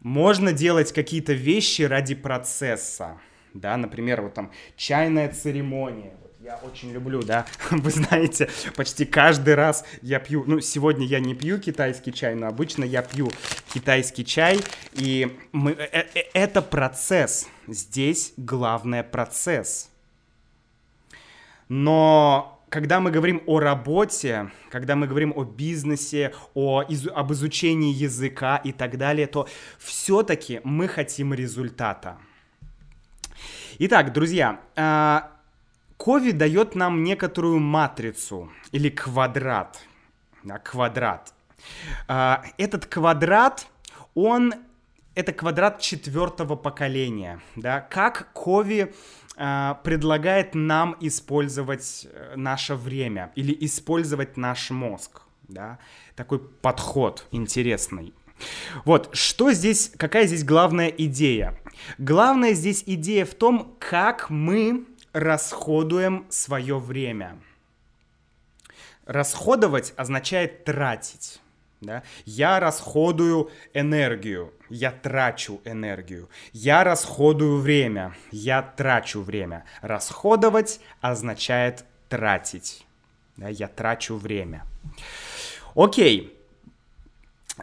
можно 0.00 0.52
делать 0.52 0.92
какие-то 0.92 1.32
вещи 1.32 1.82
ради 1.82 2.14
процесса, 2.14 3.18
да, 3.54 3.76
например, 3.76 4.22
вот 4.22 4.34
там 4.34 4.52
чайная 4.76 5.32
церемония, 5.32 6.14
я 6.46 6.60
очень 6.62 6.92
люблю, 6.92 7.22
да, 7.22 7.44
вы 7.70 7.90
знаете, 7.90 8.48
почти 8.76 9.04
каждый 9.04 9.56
раз 9.56 9.84
я 10.00 10.20
пью, 10.20 10.44
ну, 10.46 10.60
сегодня 10.60 11.04
я 11.04 11.18
не 11.18 11.34
пью 11.34 11.58
китайский 11.58 12.12
чай, 12.12 12.36
но 12.36 12.46
обычно 12.46 12.84
я 12.84 13.02
пью 13.02 13.30
китайский 13.74 14.24
чай, 14.24 14.60
и 14.92 15.36
мы, 15.50 15.72
э, 15.72 16.06
э, 16.14 16.22
это 16.34 16.62
процесс, 16.62 17.48
здесь 17.66 18.32
главное 18.36 19.02
процесс. 19.02 19.90
Но 21.68 22.55
когда 22.68 23.00
мы 23.00 23.10
говорим 23.10 23.42
о 23.46 23.60
работе, 23.60 24.50
когда 24.70 24.96
мы 24.96 25.06
говорим 25.06 25.32
о 25.36 25.44
бизнесе, 25.44 26.34
о, 26.54 26.82
из, 26.82 27.06
об 27.06 27.32
изучении 27.32 27.92
языка 27.92 28.56
и 28.56 28.72
так 28.72 28.98
далее, 28.98 29.26
то 29.26 29.48
все-таки 29.78 30.60
мы 30.64 30.88
хотим 30.88 31.32
результата. 31.32 32.18
Итак, 33.78 34.12
друзья, 34.12 34.60
Кови 35.96 36.32
дает 36.32 36.74
нам 36.74 37.04
некоторую 37.04 37.60
матрицу 37.60 38.50
или 38.72 38.88
квадрат. 38.88 39.80
Квадрат. 40.62 41.34
А, 42.06 42.44
этот 42.58 42.86
квадрат, 42.86 43.66
он 44.14 44.54
это 45.14 45.32
квадрат 45.32 45.80
четвертого 45.80 46.56
поколения. 46.56 47.40
Да? 47.56 47.80
Как 47.80 48.32
Кови 48.34 48.94
предлагает 49.84 50.54
нам 50.54 50.96
использовать 51.00 52.08
э, 52.10 52.34
наше 52.36 52.74
время 52.74 53.32
или 53.34 53.56
использовать 53.60 54.36
наш 54.36 54.70
мозг. 54.70 55.22
Да? 55.48 55.78
Такой 56.14 56.38
подход 56.38 57.26
интересный. 57.30 58.14
Вот, 58.84 59.10
что 59.12 59.52
здесь, 59.52 59.92
какая 59.96 60.26
здесь 60.26 60.44
главная 60.44 60.88
идея? 60.88 61.58
Главная 61.98 62.54
здесь 62.54 62.82
идея 62.86 63.24
в 63.24 63.34
том, 63.34 63.76
как 63.78 64.30
мы 64.30 64.86
расходуем 65.12 66.26
свое 66.28 66.78
время. 66.78 67.38
Расходовать 69.04 69.94
означает 69.96 70.64
тратить. 70.64 71.40
Да? 71.80 72.02
Я 72.24 72.58
расходую 72.60 73.50
энергию, 73.74 74.52
я 74.68 74.90
трачу 74.90 75.60
энергию. 75.64 76.28
Я 76.52 76.84
расходую 76.84 77.60
время, 77.60 78.14
я 78.30 78.62
трачу 78.62 79.22
время. 79.22 79.64
Расходовать 79.82 80.80
означает 81.00 81.84
тратить. 82.08 82.86
Да? 83.36 83.48
Я 83.48 83.68
трачу 83.68 84.16
время. 84.16 84.64
Окей. 85.74 86.36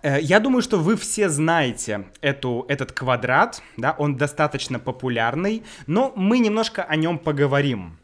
Э, 0.02 0.20
я 0.22 0.40
думаю, 0.40 0.62
что 0.62 0.80
вы 0.80 0.96
все 0.96 1.30
знаете 1.30 2.06
эту, 2.22 2.66
этот 2.68 2.92
квадрат, 2.92 3.62
да, 3.78 3.96
он 3.98 4.18
достаточно 4.18 4.80
популярный, 4.80 5.64
но 5.88 6.14
мы 6.16 6.40
немножко 6.40 6.84
о 6.84 6.96
нем 6.96 7.20
поговорим. 7.20 7.98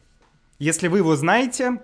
Если 0.59 0.88
вы 0.88 0.99
его 0.99 1.15
знаете, 1.15 1.79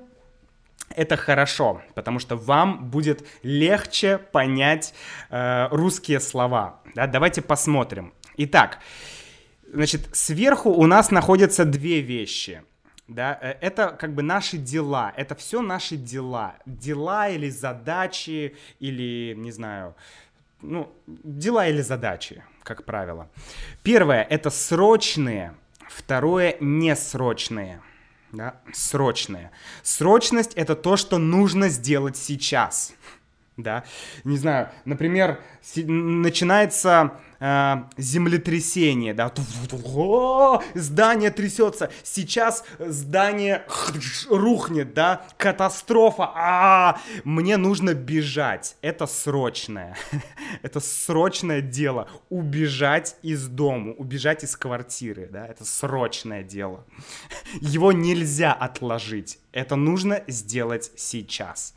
это 0.95 1.17
хорошо, 1.17 1.81
потому 1.93 2.19
что 2.19 2.35
вам 2.35 2.89
будет 2.89 3.25
легче 3.43 4.17
понять 4.17 4.93
э, 5.29 5.67
русские 5.71 6.19
слова. 6.19 6.81
Да? 6.95 7.07
Давайте 7.07 7.41
посмотрим. 7.41 8.13
Итак, 8.37 8.79
значит, 9.71 10.15
сверху 10.15 10.69
у 10.69 10.85
нас 10.85 11.11
находятся 11.11 11.65
две 11.65 12.01
вещи. 12.01 12.63
Да, 13.07 13.37
э, 13.41 13.55
это 13.61 13.89
как 13.89 14.13
бы 14.15 14.23
наши 14.23 14.57
дела, 14.57 15.13
это 15.15 15.35
все 15.35 15.61
наши 15.61 15.95
дела, 15.95 16.55
дела 16.65 17.29
или 17.29 17.49
задачи 17.49 18.55
или 18.79 19.35
не 19.35 19.51
знаю, 19.51 19.95
ну 20.61 20.91
дела 21.05 21.67
или 21.67 21.81
задачи, 21.81 22.43
как 22.63 22.83
правило. 22.85 23.29
Первое 23.83 24.23
это 24.23 24.49
срочные, 24.49 25.53
второе 25.87 26.57
несрочные 26.59 27.81
да, 28.35 28.61
срочные. 28.73 29.51
Срочность— 29.83 30.53
это 30.55 30.75
то, 30.75 30.97
что 30.97 31.17
нужно 31.17 31.69
сделать 31.69 32.17
сейчас, 32.17 32.93
да. 33.57 33.85
Не 34.23 34.37
знаю, 34.37 34.69
например, 34.83 35.39
начинается 35.75 37.13
э, 37.39 37.75
землетрясение, 37.97 39.13
да, 39.13 39.31
здание 40.73 41.31
трясется, 41.31 41.89
сейчас 42.03 42.65
здание 42.79 43.65
рухнет, 44.29 44.93
да, 44.93 45.25
катастрофа, 45.37 46.31
а, 46.35 46.99
мне 47.23 47.55
нужно 47.55 47.93
бежать, 47.93 48.75
это 48.81 49.07
срочное, 49.07 49.95
это 50.61 50.81
срочное 50.81 51.61
дело, 51.61 52.09
убежать 52.29 53.15
из 53.21 53.47
дома, 53.47 53.93
убежать 53.93 54.43
из 54.43 54.57
квартиры, 54.57 55.29
да, 55.31 55.47
это 55.47 55.63
срочное 55.63 56.43
дело, 56.43 56.83
его 57.61 57.93
нельзя 57.93 58.51
отложить, 58.51 59.39
это 59.53 59.77
нужно 59.77 60.23
сделать 60.27 60.91
сейчас. 60.97 61.73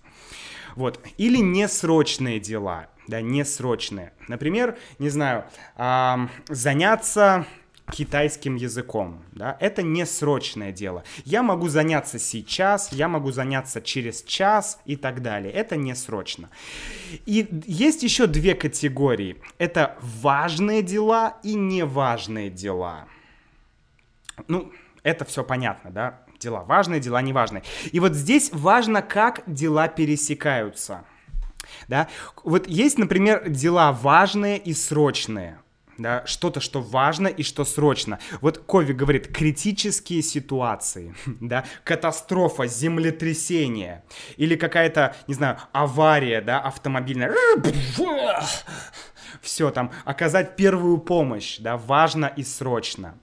Вот. 0.77 1.01
Или 1.17 1.39
несрочные 1.39 2.41
дела 2.41 2.89
да, 3.09 3.23
несрочные. 3.23 4.13
Например, 4.29 4.77
не 4.99 5.09
знаю, 5.09 5.45
э, 5.77 6.17
заняться 6.49 7.47
китайским 7.91 8.57
языком, 8.57 9.23
да, 9.33 9.57
это 9.61 9.83
несрочное 9.83 10.73
дело. 10.73 11.05
Я 11.25 11.43
могу 11.43 11.69
заняться 11.69 12.19
сейчас, 12.19 12.93
я 12.93 13.09
могу 13.09 13.33
заняться 13.33 13.81
через 13.81 14.23
час 14.23 14.79
и 14.85 14.97
так 14.97 15.23
далее. 15.23 15.53
Это 15.53 15.77
не 15.77 15.95
срочно. 15.95 16.51
И 17.25 17.49
есть 17.67 18.03
еще 18.03 18.27
две 18.27 18.55
категории. 18.55 19.37
Это 19.57 19.97
важные 20.03 20.83
дела 20.83 21.39
и 21.43 21.55
неважные 21.55 22.51
дела. 22.51 23.07
Ну, 24.47 24.71
это 25.03 25.25
все 25.25 25.43
понятно, 25.43 25.91
да? 25.91 26.21
Дела 26.39 26.63
важные, 26.65 27.01
дела 27.01 27.21
неважные. 27.23 27.63
И 27.91 28.01
вот 28.01 28.15
здесь 28.15 28.51
важно, 28.53 29.03
как 29.03 29.43
дела 29.47 29.89
пересекаются. 29.89 31.05
Да? 31.89 32.09
Вот 32.45 32.67
есть, 32.67 32.99
например, 32.99 33.49
дела 33.49 33.93
важные 33.93 34.59
и 34.59 34.73
срочные 34.73 35.59
да, 35.99 36.25
что-то, 36.27 36.61
что 36.61 36.81
важно 36.81 37.27
и 37.27 37.43
что 37.43 37.65
срочно. 37.65 38.19
Вот 38.41 38.59
Кови 38.59 38.93
говорит, 38.93 39.29
критические 39.29 40.23
ситуации, 40.23 41.15
да, 41.27 41.65
катастрофа, 41.85 42.67
землетрясение 42.67 44.05
или 44.37 44.57
какая-то, 44.57 45.15
не 45.27 45.35
знаю, 45.35 45.59
авария, 45.73 46.41
да, 46.41 46.61
автомобильная. 46.61 47.35
Все 49.43 49.71
там, 49.71 49.93
оказать 50.05 50.57
первую 50.57 50.99
помощь, 50.99 51.59
да, 51.59 51.77
важно 51.77 52.27
и 52.27 52.43
срочно. 52.43 53.19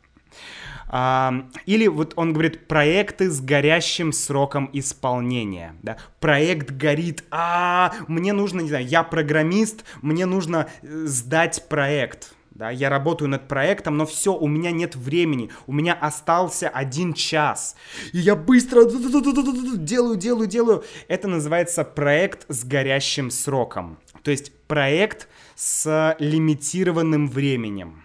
А, 0.98 1.50
или 1.66 1.88
вот 1.88 2.14
он 2.16 2.32
говорит 2.32 2.70
проекты 2.70 3.30
с 3.30 3.42
горящим 3.42 4.14
сроком 4.14 4.70
исполнения. 4.72 5.76
Да? 5.84 5.98
Проект 6.22 6.72
горит, 6.72 7.26
а 7.32 7.92
мне 8.08 8.32
нужно, 8.32 8.62
не 8.62 8.70
знаю, 8.70 8.88
я 8.88 9.04
программист, 9.04 9.84
мне 10.02 10.26
нужно 10.26 10.70
э, 10.84 10.88
сдать 11.06 11.68
проект 11.68 12.34
да, 12.52 12.70
я 12.70 12.90
работаю 12.90 13.30
над 13.30 13.50
проектом, 13.50 13.98
но 13.98 14.06
все, 14.06 14.34
у 14.34 14.48
меня 14.48 14.72
нет 14.72 14.96
времени, 14.96 15.50
у 15.68 15.74
меня 15.74 15.94
остался 15.94 16.70
один 16.70 17.12
час, 17.14 17.76
и 18.14 18.20
я 18.20 18.38
быстро 18.38 18.86
делаю, 18.86 20.16
делаю, 20.16 20.48
делаю. 20.48 20.86
Это 21.10 21.28
называется 21.28 21.84
проект 21.84 22.46
с 22.48 22.64
горящим 22.64 23.30
сроком, 23.30 23.98
то 24.24 24.32
есть 24.32 24.54
проект 24.68 25.28
с 25.56 26.16
лимитированным 26.20 27.28
временем, 27.28 28.05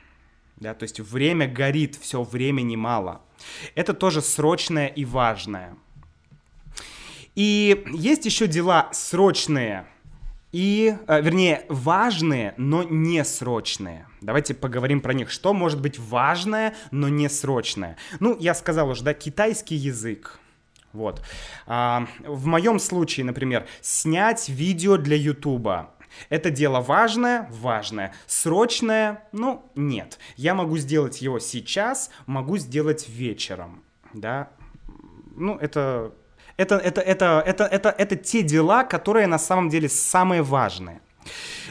да, 0.60 0.74
то 0.74 0.84
есть 0.84 1.00
время 1.00 1.48
горит, 1.48 1.96
все, 1.96 2.22
времени 2.22 2.76
мало. 2.76 3.22
Это 3.74 3.94
тоже 3.94 4.20
срочное 4.20 4.86
и 4.86 5.04
важное. 5.04 5.76
И 7.34 7.84
есть 7.92 8.26
еще 8.26 8.46
дела 8.46 8.90
срочные, 8.92 9.86
и, 10.52 10.96
э, 11.06 11.20
вернее, 11.22 11.64
важные, 11.68 12.54
но 12.56 12.82
не 12.82 13.24
срочные. 13.24 14.06
Давайте 14.20 14.52
поговорим 14.52 15.00
про 15.00 15.14
них. 15.14 15.30
Что 15.30 15.54
может 15.54 15.80
быть 15.80 15.98
важное, 15.98 16.74
но 16.90 17.08
не 17.08 17.28
срочное? 17.28 17.96
Ну, 18.18 18.36
я 18.38 18.54
сказал 18.54 18.90
уже, 18.90 19.04
да, 19.04 19.14
китайский 19.14 19.76
язык. 19.76 20.40
Вот. 20.92 21.22
А, 21.66 22.08
в 22.26 22.46
моем 22.46 22.80
случае, 22.80 23.24
например, 23.26 23.66
снять 23.80 24.48
видео 24.48 24.96
для 24.96 25.16
Ютуба. 25.16 25.94
Это 26.28 26.50
дело 26.50 26.80
важное, 26.80 27.48
важное. 27.50 28.14
Срочное, 28.26 29.24
ну, 29.32 29.64
нет. 29.74 30.18
Я 30.36 30.54
могу 30.54 30.76
сделать 30.78 31.22
его 31.22 31.38
сейчас, 31.38 32.10
могу 32.26 32.56
сделать 32.58 33.08
вечером. 33.08 33.82
Да, 34.12 34.50
ну, 35.36 35.56
это 35.56 36.12
это, 36.56 36.76
это, 36.76 37.00
это, 37.00 37.42
это, 37.46 37.64
это, 37.64 37.88
это 37.88 38.16
те 38.16 38.42
дела, 38.42 38.84
которые 38.84 39.26
на 39.26 39.38
самом 39.38 39.70
деле 39.70 39.88
самые 39.88 40.42
важные. 40.42 41.00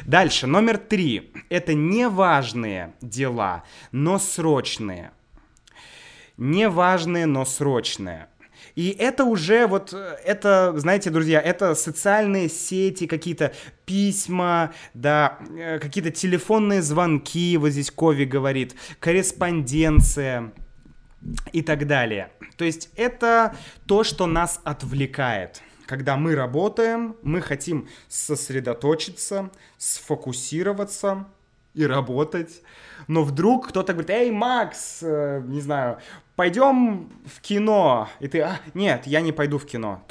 Дальше, 0.06 0.48
номер 0.48 0.80
три. 0.80 1.32
Это 1.50 1.76
неважные 1.76 2.96
дела, 3.00 3.64
но 3.92 4.18
срочные. 4.18 5.12
Неважные, 6.38 7.28
но 7.28 7.46
срочные. 7.46 8.30
И 8.80 8.96
это 8.98 9.26
уже 9.26 9.68
вот, 9.68 9.94
это, 9.94 10.72
знаете, 10.78 11.10
друзья, 11.10 11.42
это 11.42 11.76
социальные 11.76 12.48
сети, 12.48 13.08
какие-то 13.08 13.54
письма, 13.86 14.74
да, 14.94 15.38
э, 15.58 15.80
какие-то 15.80 16.12
телефонные 16.12 16.82
звонки, 16.82 17.58
вот 17.58 17.72
здесь 17.72 17.92
Кови 17.92 18.24
говорит, 18.24 18.76
корреспонденция 19.02 20.54
и 21.52 21.62
так 21.62 21.88
далее. 21.88 22.32
То 22.56 22.64
есть 22.64 22.90
это 22.96 23.54
то, 23.86 24.06
что 24.06 24.28
нас 24.28 24.62
отвлекает. 24.64 25.62
Когда 25.86 26.16
мы 26.16 26.34
работаем, 26.34 27.18
мы 27.22 27.42
хотим 27.42 27.90
сосредоточиться, 28.08 29.50
сфокусироваться 29.78 31.26
и 31.80 31.86
работать. 31.86 32.62
Но 33.08 33.24
вдруг 33.24 33.70
кто-то 33.70 33.94
говорит, 33.94 34.10
эй, 34.10 34.32
Макс, 34.32 35.00
э, 35.02 35.42
не 35.46 35.62
знаю, 35.62 36.00
пойдем 36.36 37.10
в 37.26 37.42
кино. 37.42 38.10
И 38.20 38.28
ты, 38.28 38.42
а, 38.42 38.60
нет, 38.74 39.08
я 39.08 39.22
не 39.22 39.32
пойду 39.32 39.58
в 39.58 39.66
кино. 39.66 40.04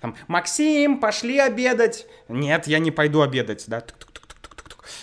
Там, 0.00 0.16
Максим, 0.26 0.98
пошли 0.98 1.38
обедать. 1.38 2.06
Нет, 2.28 2.66
я 2.66 2.78
не 2.78 2.90
пойду 2.90 3.22
обедать. 3.22 3.64
Да? 3.68 3.82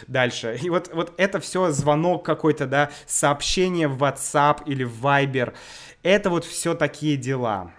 дальше. 0.08 0.60
И 0.62 0.70
вот, 0.70 0.90
вот 0.94 1.14
это 1.18 1.40
все 1.40 1.72
звонок 1.72 2.26
какой-то, 2.26 2.66
да, 2.66 2.92
сообщение 3.08 3.88
в 3.88 4.04
WhatsApp 4.04 4.64
или 4.66 4.84
в 4.84 5.06
Viber. 5.06 5.54
Это 6.04 6.30
вот 6.30 6.46
все 6.46 6.74
такие 6.74 7.18
дела. 7.18 7.72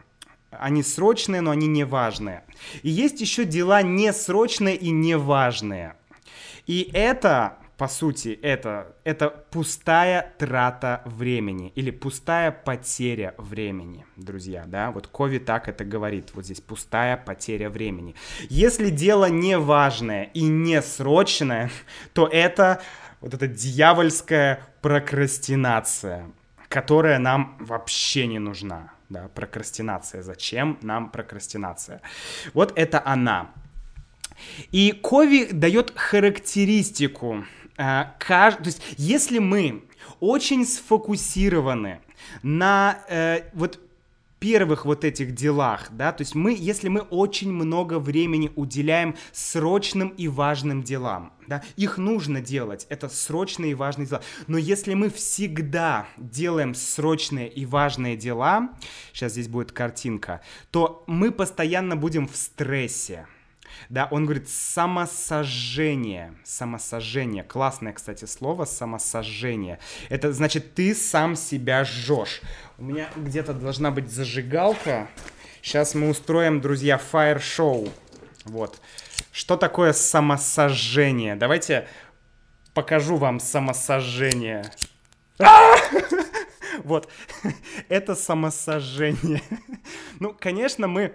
Они 0.50 0.82
срочные, 0.82 1.40
но 1.40 1.50
они 1.50 1.66
не 1.66 1.84
важные. 1.84 2.44
И 2.82 2.90
есть 2.90 3.20
еще 3.20 3.44
дела 3.44 3.82
несрочные 3.82 4.76
и 4.76 4.90
неважные. 4.90 5.96
И 6.66 6.90
это 6.92 7.56
по 7.76 7.88
сути, 7.88 8.38
это, 8.42 8.94
это 9.04 9.28
пустая 9.28 10.32
трата 10.38 11.02
времени 11.04 11.72
или 11.74 11.90
пустая 11.90 12.52
потеря 12.52 13.34
времени, 13.38 14.06
друзья, 14.16 14.64
да, 14.66 14.90
вот 14.90 15.06
Кови 15.06 15.38
так 15.38 15.68
это 15.68 15.84
говорит, 15.84 16.30
вот 16.34 16.44
здесь 16.44 16.60
пустая 16.60 17.16
потеря 17.16 17.70
времени. 17.70 18.14
Если 18.48 18.90
дело 18.90 19.26
не 19.26 19.58
важное 19.58 20.24
и 20.34 20.42
не 20.42 20.80
срочное, 20.82 21.70
то 22.12 22.28
это 22.28 22.82
вот 23.20 23.34
эта 23.34 23.46
дьявольская 23.46 24.60
прокрастинация, 24.80 26.30
которая 26.68 27.18
нам 27.18 27.56
вообще 27.60 28.26
не 28.26 28.38
нужна, 28.38 28.92
да, 29.08 29.28
прокрастинация. 29.28 30.22
Зачем 30.22 30.78
нам 30.82 31.10
прокрастинация? 31.10 32.00
Вот 32.52 32.72
это 32.76 33.02
она. 33.04 33.50
И 34.72 34.92
Кови 34.92 35.48
дает 35.52 35.92
характеристику 35.96 37.44
э, 37.76 38.04
кажд... 38.18 38.58
то 38.58 38.66
есть 38.66 38.82
если 38.96 39.38
мы 39.38 39.84
очень 40.20 40.66
сфокусированы 40.66 42.00
на 42.42 42.98
э, 43.08 43.44
вот 43.54 43.80
первых 44.42 44.84
вот 44.84 45.04
этих 45.04 45.36
делах, 45.36 45.86
да, 45.92 46.10
то 46.10 46.22
есть 46.22 46.34
мы, 46.34 46.52
если 46.58 46.88
мы 46.88 47.02
очень 47.02 47.52
много 47.52 48.00
времени 48.00 48.50
уделяем 48.56 49.14
срочным 49.30 50.08
и 50.08 50.26
важным 50.26 50.82
делам, 50.82 51.32
да, 51.46 51.62
их 51.76 51.96
нужно 51.96 52.40
делать, 52.40 52.84
это 52.88 53.08
срочные 53.08 53.70
и 53.70 53.74
важные 53.74 54.08
дела, 54.08 54.22
но 54.48 54.58
если 54.58 54.94
мы 54.94 55.10
всегда 55.10 56.08
делаем 56.16 56.74
срочные 56.74 57.48
и 57.48 57.64
важные 57.64 58.16
дела, 58.16 58.70
сейчас 59.12 59.32
здесь 59.32 59.46
будет 59.46 59.70
картинка, 59.70 60.40
то 60.72 61.04
мы 61.06 61.30
постоянно 61.30 61.94
будем 61.94 62.26
в 62.26 62.34
стрессе, 62.34 63.28
да, 63.88 64.08
он 64.10 64.24
говорит 64.24 64.48
самосожжение, 64.48 66.34
самосожжение, 66.44 67.42
классное, 67.42 67.92
кстати, 67.92 68.24
слово, 68.24 68.64
самосожжение. 68.64 69.78
Это 70.08 70.32
значит, 70.32 70.74
ты 70.74 70.94
сам 70.94 71.36
себя 71.36 71.84
жжешь. 71.84 72.40
У 72.78 72.84
меня 72.84 73.08
где-то 73.16 73.52
должна 73.52 73.90
быть 73.90 74.10
зажигалка. 74.10 75.08
Сейчас 75.62 75.94
мы 75.94 76.08
устроим, 76.08 76.60
друзья, 76.60 76.98
фаер-шоу. 76.98 77.88
Вот. 78.44 78.80
Что 79.32 79.56
такое 79.56 79.92
самосожжение? 79.92 81.36
Давайте 81.36 81.86
покажу 82.74 83.16
вам 83.16 83.40
самосожжение. 83.40 84.64
Вот, 86.84 87.08
это 87.88 88.14
самосожжение. 88.14 89.42
Ну, 90.20 90.34
конечно, 90.38 90.86
мы 90.86 91.14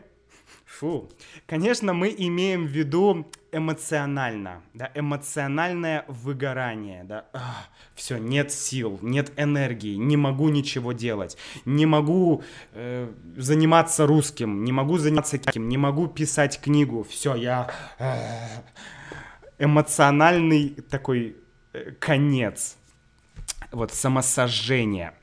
Фу. 0.80 1.10
Конечно, 1.48 1.94
мы 1.94 2.14
имеем 2.16 2.68
в 2.68 2.70
виду 2.70 3.26
эмоционально, 3.52 4.62
да, 4.76 4.92
эмоциональное 4.94 6.06
выгорание, 6.08 7.04
да, 7.04 7.26
все, 7.96 8.18
нет 8.18 8.52
сил, 8.52 9.00
нет 9.02 9.32
энергии, 9.38 9.96
не 9.96 10.18
могу 10.18 10.50
ничего 10.50 10.92
делать, 10.92 11.36
не 11.66 11.88
могу 11.88 12.44
э, 12.74 13.12
заниматься 13.38 14.06
русским, 14.06 14.64
не 14.64 14.72
могу 14.72 15.00
заниматься 15.00 15.40
каким, 15.40 15.68
не 15.68 15.78
могу 15.78 16.06
писать 16.08 16.62
книгу, 16.62 17.04
все, 17.10 17.34
я 17.34 17.72
э, 17.98 18.38
эмоциональный 19.58 20.70
такой 20.92 21.38
э, 21.74 21.92
конец, 22.00 22.78
вот 23.72 23.92
самосожжение, 23.94 25.14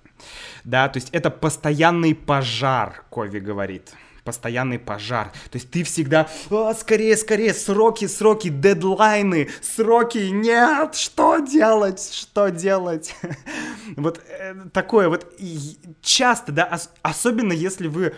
да, 0.65 0.89
то 0.89 0.97
есть 0.97 1.11
это 1.11 1.31
постоянный 1.31 2.15
пожар, 2.17 3.05
Кови 3.09 3.39
говорит, 3.39 3.95
постоянный 4.25 4.79
пожар. 4.79 5.33
То 5.51 5.57
есть 5.59 5.71
ты 5.71 5.85
всегда, 5.85 6.29
О, 6.51 6.73
скорее, 6.75 7.17
скорее, 7.17 7.55
сроки, 7.55 8.07
сроки, 8.07 8.49
дедлайны, 8.49 9.51
сроки, 9.63 10.19
нет, 10.31 10.95
что 10.95 11.39
делать, 11.39 12.13
что 12.13 12.49
делать? 12.49 13.15
Вот 13.97 14.21
э, 14.27 14.55
такое 14.73 15.09
вот 15.11 15.31
часто, 16.01 16.53
да, 16.53 16.81
особенно 17.03 17.53
если 17.53 17.87
вы 17.87 18.15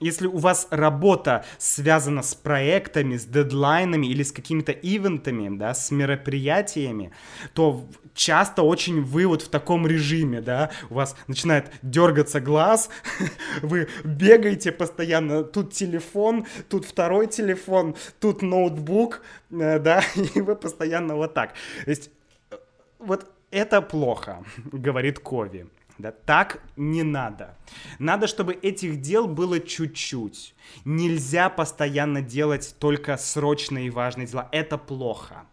если 0.00 0.26
у 0.26 0.38
вас 0.38 0.68
работа 0.70 1.44
связана 1.58 2.22
с 2.22 2.34
проектами, 2.34 3.16
с 3.16 3.24
дедлайнами 3.24 4.06
или 4.06 4.22
с 4.22 4.32
какими-то 4.32 4.72
ивентами, 4.72 5.56
да, 5.56 5.74
с 5.74 5.90
мероприятиями, 5.90 7.12
то 7.54 7.86
часто 8.14 8.62
очень 8.62 9.02
вы 9.02 9.26
вот 9.26 9.42
в 9.42 9.48
таком 9.48 9.86
режиме, 9.86 10.40
да, 10.40 10.70
у 10.90 10.94
вас 10.94 11.16
начинает 11.28 11.70
дергаться 11.82 12.40
глаз, 12.40 12.90
вы 13.62 13.88
бегаете 14.04 14.72
постоянно, 14.72 15.44
тут 15.44 15.72
телефон, 15.72 16.46
тут 16.68 16.84
второй 16.84 17.26
телефон, 17.28 17.94
тут 18.20 18.42
ноутбук, 18.42 19.22
э, 19.50 19.78
да, 19.78 20.02
и 20.34 20.40
вы 20.40 20.56
постоянно 20.56 21.14
вот 21.14 21.34
так. 21.34 21.52
То 21.84 21.90
есть 21.90 22.10
э, 22.50 22.56
вот 22.98 23.30
это 23.50 23.82
плохо, 23.82 24.44
говорит 24.72 25.18
Кови. 25.20 25.66
Да, 25.98 26.12
так 26.12 26.62
не 26.76 27.02
надо. 27.02 27.56
Надо, 27.98 28.26
чтобы 28.26 28.52
этих 28.52 29.00
дел 29.00 29.26
было 29.26 29.60
чуть-чуть. 29.60 30.54
Нельзя 30.84 31.48
постоянно 31.48 32.20
делать 32.20 32.76
только 32.78 33.16
срочные 33.16 33.86
и 33.86 33.90
важные 33.90 34.26
дела. 34.26 34.48
Это 34.52 34.76
плохо. 34.76 35.46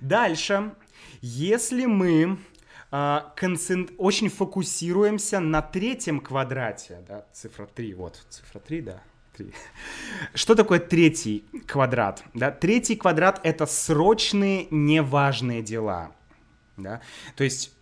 Дальше, 0.00 0.74
если 1.20 1.86
мы 1.86 2.38
э, 2.90 3.20
концент... 3.36 3.92
очень 3.96 4.28
фокусируемся 4.28 5.38
на 5.38 5.62
третьем 5.62 6.20
квадрате, 6.20 7.04
да, 7.06 7.24
цифра 7.32 7.66
3, 7.66 7.94
вот, 7.94 8.26
цифра 8.28 8.58
3, 8.58 8.80
да, 8.80 9.02
3. 9.36 9.52
Что 10.34 10.54
такое 10.54 10.80
третий 10.80 11.44
квадрат? 11.66 12.24
Да? 12.34 12.50
Третий 12.50 12.96
квадрат— 12.96 13.40
это 13.44 13.66
срочные, 13.66 14.66
неважные 14.70 15.62
дела. 15.62 16.12
Да? 16.76 17.00
То 17.36 17.44
есть 17.44 17.75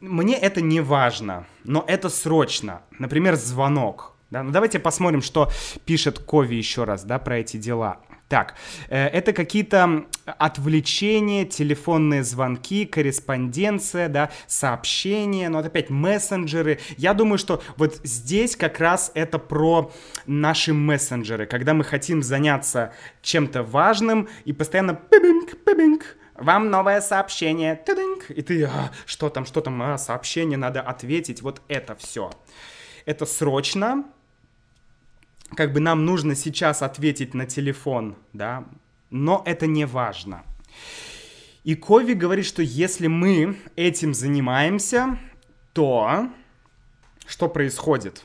мне 0.00 0.36
это 0.36 0.60
не 0.60 0.80
важно, 0.80 1.46
но 1.64 1.84
это 1.86 2.08
срочно. 2.08 2.82
Например, 2.98 3.36
звонок. 3.36 4.16
Да? 4.30 4.42
Ну, 4.42 4.50
давайте 4.50 4.78
посмотрим, 4.78 5.22
что 5.22 5.50
пишет 5.84 6.18
Кови 6.18 6.54
еще 6.54 6.84
раз 6.84 7.04
да, 7.04 7.18
про 7.18 7.38
эти 7.38 7.56
дела. 7.56 8.00
Так, 8.30 8.54
э, 8.88 9.06
это 9.08 9.32
какие-то 9.32 10.04
отвлечения, 10.24 11.44
телефонные 11.44 12.22
звонки, 12.22 12.86
корреспонденция, 12.86 14.08
да, 14.08 14.30
сообщения, 14.46 15.48
но 15.48 15.58
ну, 15.58 15.64
вот 15.64 15.66
опять 15.66 15.90
мессенджеры. 15.90 16.78
Я 16.96 17.12
думаю, 17.12 17.38
что 17.38 17.60
вот 17.76 18.00
здесь 18.04 18.54
как 18.54 18.78
раз 18.78 19.10
это 19.14 19.40
про 19.40 19.90
наши 20.26 20.72
мессенджеры, 20.72 21.46
когда 21.46 21.74
мы 21.74 21.82
хотим 21.82 22.22
заняться 22.22 22.92
чем-то 23.20 23.64
важным 23.64 24.28
и 24.44 24.52
постоянно 24.52 24.94
пибинг, 24.94 25.64
пибинг, 25.64 26.16
вам 26.40 26.70
новое 26.70 27.00
сообщение, 27.00 27.76
Тыдынь! 27.76 28.20
и 28.30 28.42
ты, 28.42 28.64
а, 28.64 28.90
что 29.06 29.28
там, 29.28 29.44
что 29.44 29.60
там, 29.60 29.80
а, 29.82 29.98
сообщение, 29.98 30.56
надо 30.56 30.80
ответить, 30.80 31.42
вот 31.42 31.62
это 31.68 31.94
все. 31.94 32.30
Это 33.04 33.26
срочно, 33.26 34.04
как 35.54 35.72
бы 35.72 35.80
нам 35.80 36.04
нужно 36.04 36.34
сейчас 36.34 36.82
ответить 36.82 37.34
на 37.34 37.46
телефон, 37.46 38.16
да, 38.32 38.64
но 39.10 39.42
это 39.44 39.66
не 39.66 39.84
важно. 39.84 40.44
И 41.62 41.74
Кови 41.74 42.14
говорит, 42.14 42.46
что 42.46 42.62
если 42.62 43.06
мы 43.06 43.58
этим 43.76 44.14
занимаемся, 44.14 45.18
то 45.74 46.30
что 47.26 47.48
происходит? 47.48 48.24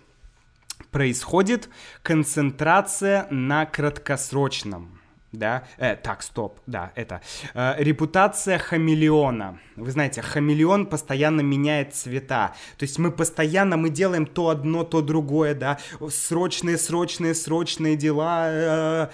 Происходит 0.90 1.70
концентрация 2.02 3.28
на 3.30 3.66
краткосрочном 3.66 4.95
да, 5.36 5.68
э, 5.78 5.96
так, 5.96 6.24
стоп, 6.24 6.60
да, 6.66 6.92
это, 6.96 7.22
э, 7.54 7.76
репутация 7.78 8.58
хамелеона. 8.58 9.60
Вы 9.76 9.92
знаете, 9.92 10.22
хамелеон 10.22 10.86
постоянно 10.86 11.42
меняет 11.42 11.94
цвета, 11.94 12.56
то 12.78 12.84
есть 12.84 13.00
мы 13.00 13.12
постоянно, 13.12 13.78
мы 13.78 13.90
делаем 13.90 14.26
то 14.26 14.50
одно, 14.50 14.84
то 14.84 15.02
другое, 15.02 15.54
да, 15.54 15.78
срочные, 16.10 16.78
срочные, 16.78 17.36
срочные 17.36 17.96
дела, 17.96 18.48
э, 18.50 19.08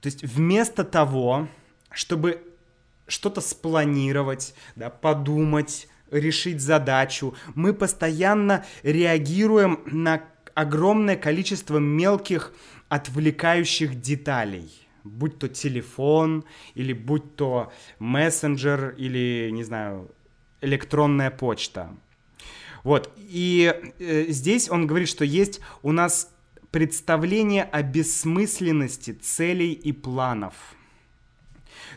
то 0.00 0.06
есть 0.06 0.22
вместо 0.22 0.84
того, 0.84 1.48
чтобы 1.90 2.42
что-то 3.06 3.40
спланировать, 3.40 4.54
да, 4.76 4.88
подумать, 4.88 5.88
решить 6.10 6.60
задачу, 6.60 7.34
мы 7.54 7.72
постоянно 7.72 8.64
реагируем 8.82 9.80
на 9.86 10.22
огромное 10.54 11.16
количество 11.16 11.78
мелких 11.78 12.52
отвлекающих 12.88 14.00
деталей 14.00 14.89
будь 15.04 15.38
то 15.38 15.48
телефон, 15.48 16.44
или 16.74 16.92
будь 16.92 17.36
то 17.36 17.72
мессенджер, 17.98 18.94
или, 18.98 19.50
не 19.52 19.64
знаю, 19.64 20.10
электронная 20.60 21.30
почта. 21.30 21.94
Вот, 22.82 23.12
и 23.16 23.74
э, 23.98 24.26
здесь 24.28 24.70
он 24.70 24.86
говорит, 24.86 25.08
что 25.08 25.24
есть 25.24 25.60
у 25.82 25.92
нас 25.92 26.32
представление 26.70 27.64
о 27.64 27.82
бессмысленности 27.82 29.12
целей 29.12 29.72
и 29.72 29.92
планов. 29.92 30.54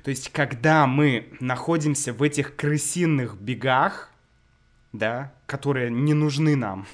То 0.04 0.10
есть, 0.10 0.30
когда 0.30 0.86
мы 0.88 1.30
находимся 1.40 2.12
в 2.12 2.22
этих 2.22 2.56
крысиных 2.56 3.38
бегах, 3.38 4.10
да, 4.92 5.34
которые 5.46 5.90
не 5.90 6.14
нужны 6.14 6.56
нам, 6.56 6.86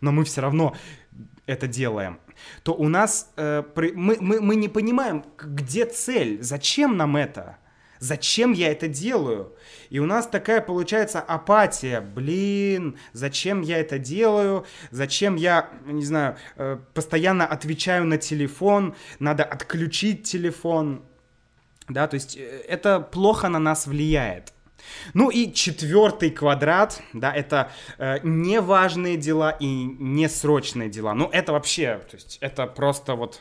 но 0.00 0.12
мы 0.12 0.24
все 0.24 0.40
равно 0.40 0.74
это 1.46 1.66
делаем, 1.66 2.18
то 2.62 2.74
у 2.74 2.88
нас 2.88 3.32
э, 3.36 3.62
мы, 3.94 4.16
мы, 4.20 4.40
мы 4.40 4.56
не 4.56 4.68
понимаем, 4.68 5.24
где 5.38 5.86
цель, 5.86 6.42
зачем 6.42 6.96
нам 6.96 7.16
это, 7.16 7.58
зачем 7.98 8.52
я 8.52 8.70
это 8.72 8.88
делаю. 8.88 9.54
И 9.90 9.98
у 9.98 10.06
нас 10.06 10.26
такая 10.26 10.60
получается 10.60 11.20
апатия, 11.20 12.00
блин, 12.00 12.98
зачем 13.12 13.62
я 13.62 13.78
это 13.78 13.98
делаю, 13.98 14.66
зачем 14.90 15.36
я, 15.36 15.70
не 15.86 16.04
знаю, 16.04 16.36
э, 16.56 16.78
постоянно 16.94 17.46
отвечаю 17.46 18.04
на 18.04 18.18
телефон, 18.18 18.94
надо 19.18 19.44
отключить 19.44 20.24
телефон. 20.24 21.04
Да, 21.88 22.08
то 22.08 22.14
есть 22.14 22.36
э, 22.36 22.64
это 22.68 23.00
плохо 23.00 23.48
на 23.48 23.58
нас 23.58 23.86
влияет. 23.86 24.52
Ну 25.14 25.30
и 25.30 25.52
четвертый 25.52 26.30
квадрат, 26.30 27.02
да, 27.12 27.32
это 27.32 27.70
э, 27.98 28.18
неважные 28.22 29.16
дела 29.16 29.50
и 29.50 29.66
несрочные 29.66 30.88
дела. 30.88 31.14
Ну 31.14 31.28
это 31.32 31.52
вообще, 31.52 32.00
то 32.10 32.16
есть 32.16 32.38
это 32.40 32.66
просто 32.66 33.14
вот... 33.14 33.40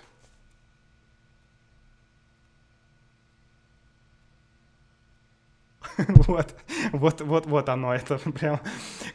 вот, 5.98 6.56
вот, 6.92 7.22
вот, 7.22 7.46
вот 7.46 7.70
оно, 7.70 7.94
это 7.94 8.18
прям, 8.32 8.60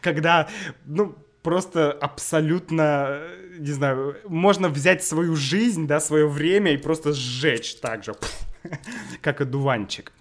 когда, 0.01 0.49
ну, 0.87 1.15
просто 1.43 1.93
абсолютно, 1.93 3.23
не 3.59 3.73
знаю, 3.73 4.17
можно 4.27 4.69
взять 4.69 5.05
свою 5.05 5.37
жизнь, 5.37 5.87
да, 5.87 6.01
свое 6.01 6.27
время 6.29 6.73
и 6.73 6.77
просто 6.77 7.13
сжечь 7.13 7.77
так 7.77 8.05
же. 8.05 8.15
Пфф 8.15 8.50
как 9.21 9.41
одуванчик. 9.41 10.13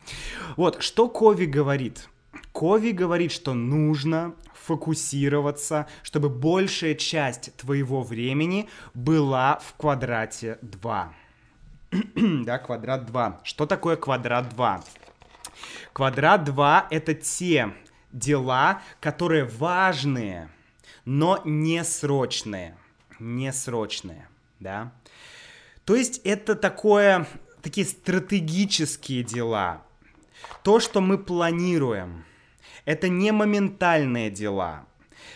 Вот, 0.56 0.82
что 0.82 1.10
Кови 1.10 1.46
говорит? 1.46 2.10
Кови 2.52 2.92
говорит, 2.92 3.32
что 3.32 3.54
нужно 3.54 4.36
фокусироваться, 4.54 5.88
чтобы 6.04 6.30
большая 6.30 6.96
часть 6.96 7.56
твоего 7.56 8.02
времени 8.02 8.70
была 8.94 9.60
в 9.60 9.74
квадрате 9.76 10.60
2. 10.62 11.14
да, 12.46 12.60
квадрат 12.60 13.06
2. 13.06 13.42
Что 13.44 13.66
такое 13.66 13.96
квадрат 13.96 14.50
2? 14.50 14.84
Квадрат 15.94 16.44
2— 16.44 16.88
это 16.92 17.14
те 17.14 17.74
дела, 18.12 18.82
которые 19.00 19.46
важные, 19.46 20.50
но 21.06 21.42
не 21.46 21.84
срочные. 21.84 22.78
Не 23.20 23.52
срочные, 23.52 24.28
да? 24.60 24.92
То 25.84 25.96
есть 25.96 26.22
это 26.24 26.56
такое 26.56 27.28
такие 27.62 27.86
стратегические 27.86 29.24
дела. 29.24 29.84
То, 30.64 30.80
что 30.80 31.02
мы 31.02 31.18
планируем, 31.18 32.24
это 32.86 33.10
не 33.10 33.32
моментальные 33.32 34.30
дела. 34.30 34.86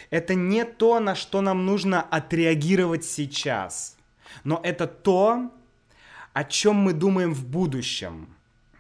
Это 0.10 0.36
не 0.36 0.64
то, 0.66 1.00
на 1.00 1.16
что 1.16 1.42
нам 1.42 1.66
нужно 1.66 2.02
отреагировать 2.02 3.04
сейчас. 3.04 3.98
Но 4.44 4.60
это 4.64 4.88
то, 4.88 5.52
о 6.34 6.44
чем 6.44 6.76
мы 6.76 6.94
думаем 6.94 7.34
в 7.34 7.46
будущем. 7.46 8.28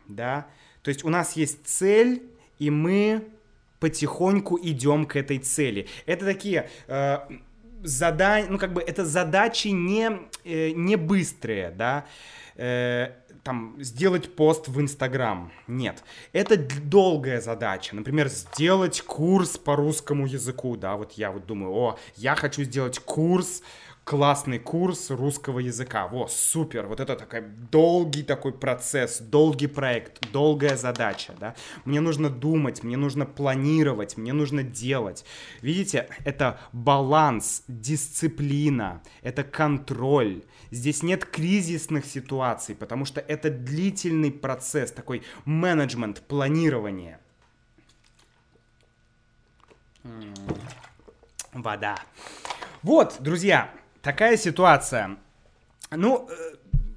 Да? 0.07 0.47
То 0.81 0.89
есть 0.89 1.03
у 1.03 1.09
нас 1.09 1.33
есть 1.35 1.65
цель, 1.65 2.23
и 2.59 2.69
мы 2.69 3.27
потихоньку 3.79 4.57
идем 4.61 5.05
к 5.05 5.15
этой 5.15 5.39
цели. 5.39 5.87
Это 6.05 6.25
такие 6.25 6.69
э, 6.87 7.17
задания, 7.83 8.49
ну 8.49 8.57
как 8.57 8.73
бы 8.73 8.81
это 8.81 9.05
задачи 9.05 9.69
не, 9.69 10.09
э, 10.43 10.71
не 10.71 10.95
быстрые, 10.95 11.71
да. 11.71 12.05
Э, 12.55 13.11
там, 13.43 13.75
сделать 13.79 14.35
пост 14.35 14.67
в 14.69 14.79
Инстаграм. 14.79 15.51
Нет. 15.67 16.03
Это 16.31 16.57
долгая 16.57 17.41
задача. 17.41 17.95
Например, 17.95 18.29
сделать 18.29 19.01
курс 19.01 19.57
по 19.57 19.75
русскому 19.75 20.25
языку, 20.25 20.77
да, 20.77 20.95
вот 20.95 21.13
я 21.13 21.31
вот 21.31 21.45
думаю, 21.45 21.73
о, 21.73 21.99
я 22.15 22.35
хочу 22.35 22.63
сделать 22.63 22.99
курс 22.99 23.61
классный 24.03 24.59
курс 24.59 25.09
русского 25.11 25.59
языка. 25.59 26.07
Во, 26.07 26.27
супер, 26.27 26.87
вот 26.87 26.99
это 26.99 27.15
такой 27.15 27.41
долгий 27.41 28.23
такой 28.23 28.51
процесс, 28.51 29.19
долгий 29.19 29.67
проект, 29.67 30.29
долгая 30.31 30.75
задача, 30.75 31.33
да. 31.39 31.55
Мне 31.85 32.01
нужно 32.01 32.29
думать, 32.29 32.83
мне 32.83 32.97
нужно 32.97 33.25
планировать, 33.25 34.17
мне 34.17 34.33
нужно 34.33 34.63
делать. 34.63 35.23
Видите, 35.61 36.09
это 36.25 36.59
баланс, 36.73 37.63
дисциплина, 37.67 39.01
это 39.21 39.43
контроль. 39.43 40.43
Здесь 40.71 41.03
нет 41.03 41.25
кризисных 41.25 42.05
ситуаций, 42.05 42.75
потому 42.75 43.05
что 43.05 43.21
это 43.21 43.49
длительный 43.49 44.31
процесс, 44.31 44.91
такой 44.91 45.23
менеджмент, 45.45 46.21
планирование. 46.21 47.19
Вода. 51.53 51.95
Вот, 52.81 53.17
друзья, 53.21 53.71
такая 54.03 54.37
ситуация. 54.37 55.17
Ну, 55.89 56.29
э, 56.29 56.33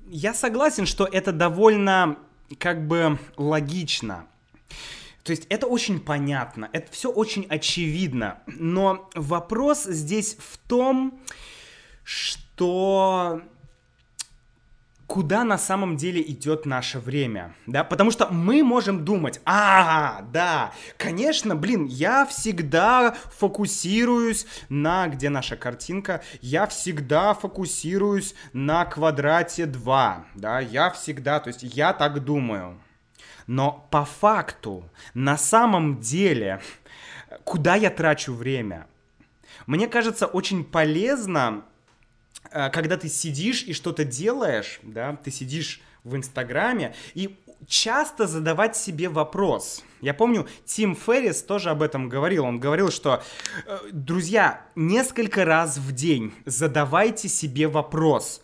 я 0.08 0.34
согласен, 0.34 0.84
что 0.84 1.06
это 1.06 1.32
довольно 1.32 2.18
как 2.58 2.86
бы 2.86 3.18
логично. 3.38 4.26
То 5.22 5.30
есть 5.30 5.46
это 5.48 5.66
очень 5.66 5.98
понятно, 5.98 6.68
это 6.72 6.92
все 6.92 7.10
очень 7.10 7.46
очевидно. 7.48 8.40
Но 8.46 9.08
вопрос 9.14 9.84
здесь 9.84 10.36
в 10.38 10.58
том, 10.68 11.20
что 12.04 13.40
куда 15.06 15.44
на 15.44 15.58
самом 15.58 15.96
деле 15.96 16.20
идет 16.20 16.66
наше 16.66 16.98
время, 16.98 17.54
да, 17.66 17.84
потому 17.84 18.10
что 18.10 18.28
мы 18.28 18.62
можем 18.62 19.04
думать, 19.04 19.40
а, 19.44 20.22
да, 20.32 20.72
конечно, 20.96 21.54
блин, 21.54 21.84
я 21.84 22.26
всегда 22.26 23.14
фокусируюсь 23.38 24.46
на, 24.68 25.06
где 25.08 25.28
наша 25.28 25.56
картинка, 25.56 26.22
я 26.40 26.66
всегда 26.66 27.34
фокусируюсь 27.34 28.34
на 28.52 28.84
квадрате 28.84 29.66
2, 29.66 30.26
да, 30.34 30.60
я 30.60 30.90
всегда, 30.90 31.40
то 31.40 31.48
есть 31.48 31.62
я 31.62 31.92
так 31.92 32.24
думаю, 32.24 32.80
но 33.46 33.86
по 33.90 34.04
факту, 34.04 34.84
на 35.14 35.36
самом 35.38 36.00
деле, 36.00 36.60
куда 37.44 37.76
я 37.76 37.90
трачу 37.90 38.32
время? 38.32 38.88
Мне 39.66 39.86
кажется, 39.88 40.26
очень 40.26 40.64
полезно 40.64 41.64
когда 42.70 42.96
ты 42.96 43.08
сидишь 43.08 43.62
и 43.62 43.72
что-то 43.72 44.04
делаешь, 44.04 44.80
да, 44.82 45.16
ты 45.16 45.30
сидишь 45.30 45.80
в 46.04 46.16
Инстаграме, 46.16 46.94
и 47.14 47.36
часто 47.66 48.26
задавать 48.26 48.76
себе 48.76 49.08
вопрос. 49.08 49.82
Я 50.00 50.14
помню, 50.14 50.46
Тим 50.64 50.94
Феррис 50.94 51.42
тоже 51.42 51.70
об 51.70 51.82
этом 51.82 52.08
говорил. 52.08 52.44
Он 52.44 52.60
говорил, 52.60 52.90
что, 52.90 53.22
э, 53.66 53.78
друзья, 53.92 54.62
несколько 54.74 55.44
раз 55.44 55.78
в 55.78 55.92
день 55.92 56.32
задавайте 56.44 57.28
себе 57.28 57.66
вопрос. 57.66 58.40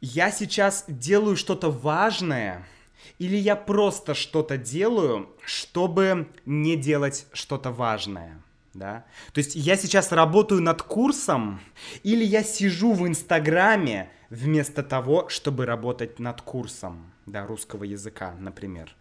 Я 0.00 0.30
сейчас 0.30 0.84
делаю 0.88 1.36
что-то 1.36 1.70
важное, 1.70 2.66
или 3.18 3.36
я 3.36 3.56
просто 3.56 4.14
что-то 4.14 4.56
делаю, 4.56 5.28
чтобы 5.44 6.28
не 6.44 6.76
делать 6.76 7.26
что-то 7.32 7.70
важное? 7.70 8.42
Да. 8.74 9.04
То 9.32 9.38
есть 9.38 9.54
я 9.54 9.76
сейчас 9.76 10.12
работаю 10.12 10.62
над 10.62 10.82
курсом, 10.82 11.60
или 12.02 12.24
я 12.24 12.42
сижу 12.42 12.92
в 12.92 13.06
Инстаграме 13.06 14.10
вместо 14.30 14.82
того, 14.82 15.28
чтобы 15.28 15.66
работать 15.66 16.18
над 16.18 16.40
курсом, 16.42 17.12
да, 17.26 17.46
русского 17.46 17.84
языка, 17.84 18.34
например. 18.38 18.94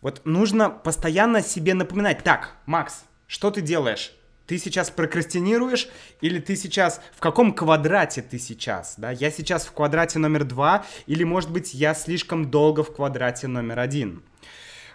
Вот 0.00 0.22
нужно 0.24 0.70
постоянно 0.70 1.42
себе 1.42 1.74
напоминать, 1.74 2.22
так, 2.22 2.56
Макс, 2.66 3.04
что 3.26 3.50
ты 3.50 3.60
делаешь? 3.60 4.12
Ты 4.46 4.58
сейчас 4.58 4.90
прокрастинируешь 4.90 5.88
или 6.20 6.38
ты 6.38 6.54
сейчас... 6.54 7.00
В 7.16 7.20
каком 7.20 7.52
квадрате 7.52 8.22
ты 8.22 8.38
сейчас? 8.38 8.94
Да? 8.96 9.10
Я 9.10 9.32
сейчас 9.32 9.66
в 9.66 9.72
квадрате 9.72 10.20
номер 10.20 10.44
два 10.44 10.84
или, 11.06 11.24
может 11.24 11.50
быть, 11.50 11.74
я 11.74 11.94
слишком 11.94 12.48
долго 12.50 12.84
в 12.84 12.94
квадрате 12.94 13.48
номер 13.48 13.80
один? 13.80 14.22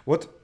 Вот 0.06 0.41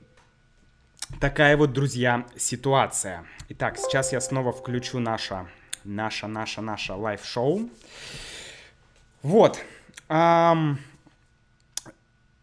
такая 1.21 1.57
вот, 1.57 1.73
друзья, 1.73 2.27
ситуация. 2.37 3.25
Итак, 3.49 3.79
сейчас 3.79 4.13
я 4.13 4.21
снова 4.21 4.53
включу 4.53 4.99
наше, 4.99 5.47
наше, 5.85 6.27
наше, 6.27 6.61
наше 6.61 6.93
live-шоу. 6.93 7.69
Вот. 9.23 9.59
Эм, 10.09 10.79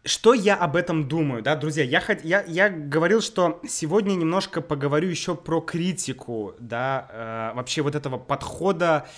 что 0.04 0.34
я 0.34 0.56
об 0.56 0.76
этом 0.76 1.08
думаю, 1.08 1.42
да, 1.42 1.56
друзья? 1.56 1.84
Я, 1.84 2.02
я, 2.22 2.44
я 2.46 2.68
говорил, 2.70 3.20
что 3.20 3.60
сегодня 3.68 4.14
немножко 4.14 4.60
поговорю 4.60 5.08
еще 5.08 5.34
про 5.34 5.60
критику, 5.60 6.54
да, 6.58 7.08
э, 7.10 7.56
вообще 7.56 7.82
вот 7.82 7.94
этого 7.94 8.18
подхода 8.18 9.08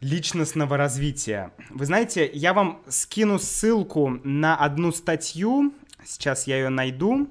личностного 0.00 0.76
развития. 0.76 1.52
Вы 1.70 1.86
знаете, 1.86 2.28
я 2.34 2.52
вам 2.52 2.82
скину 2.88 3.38
ссылку 3.38 4.20
на 4.24 4.56
одну 4.56 4.92
статью, 4.92 5.72
сейчас 6.04 6.46
я 6.46 6.56
ее 6.56 6.68
найду, 6.68 7.28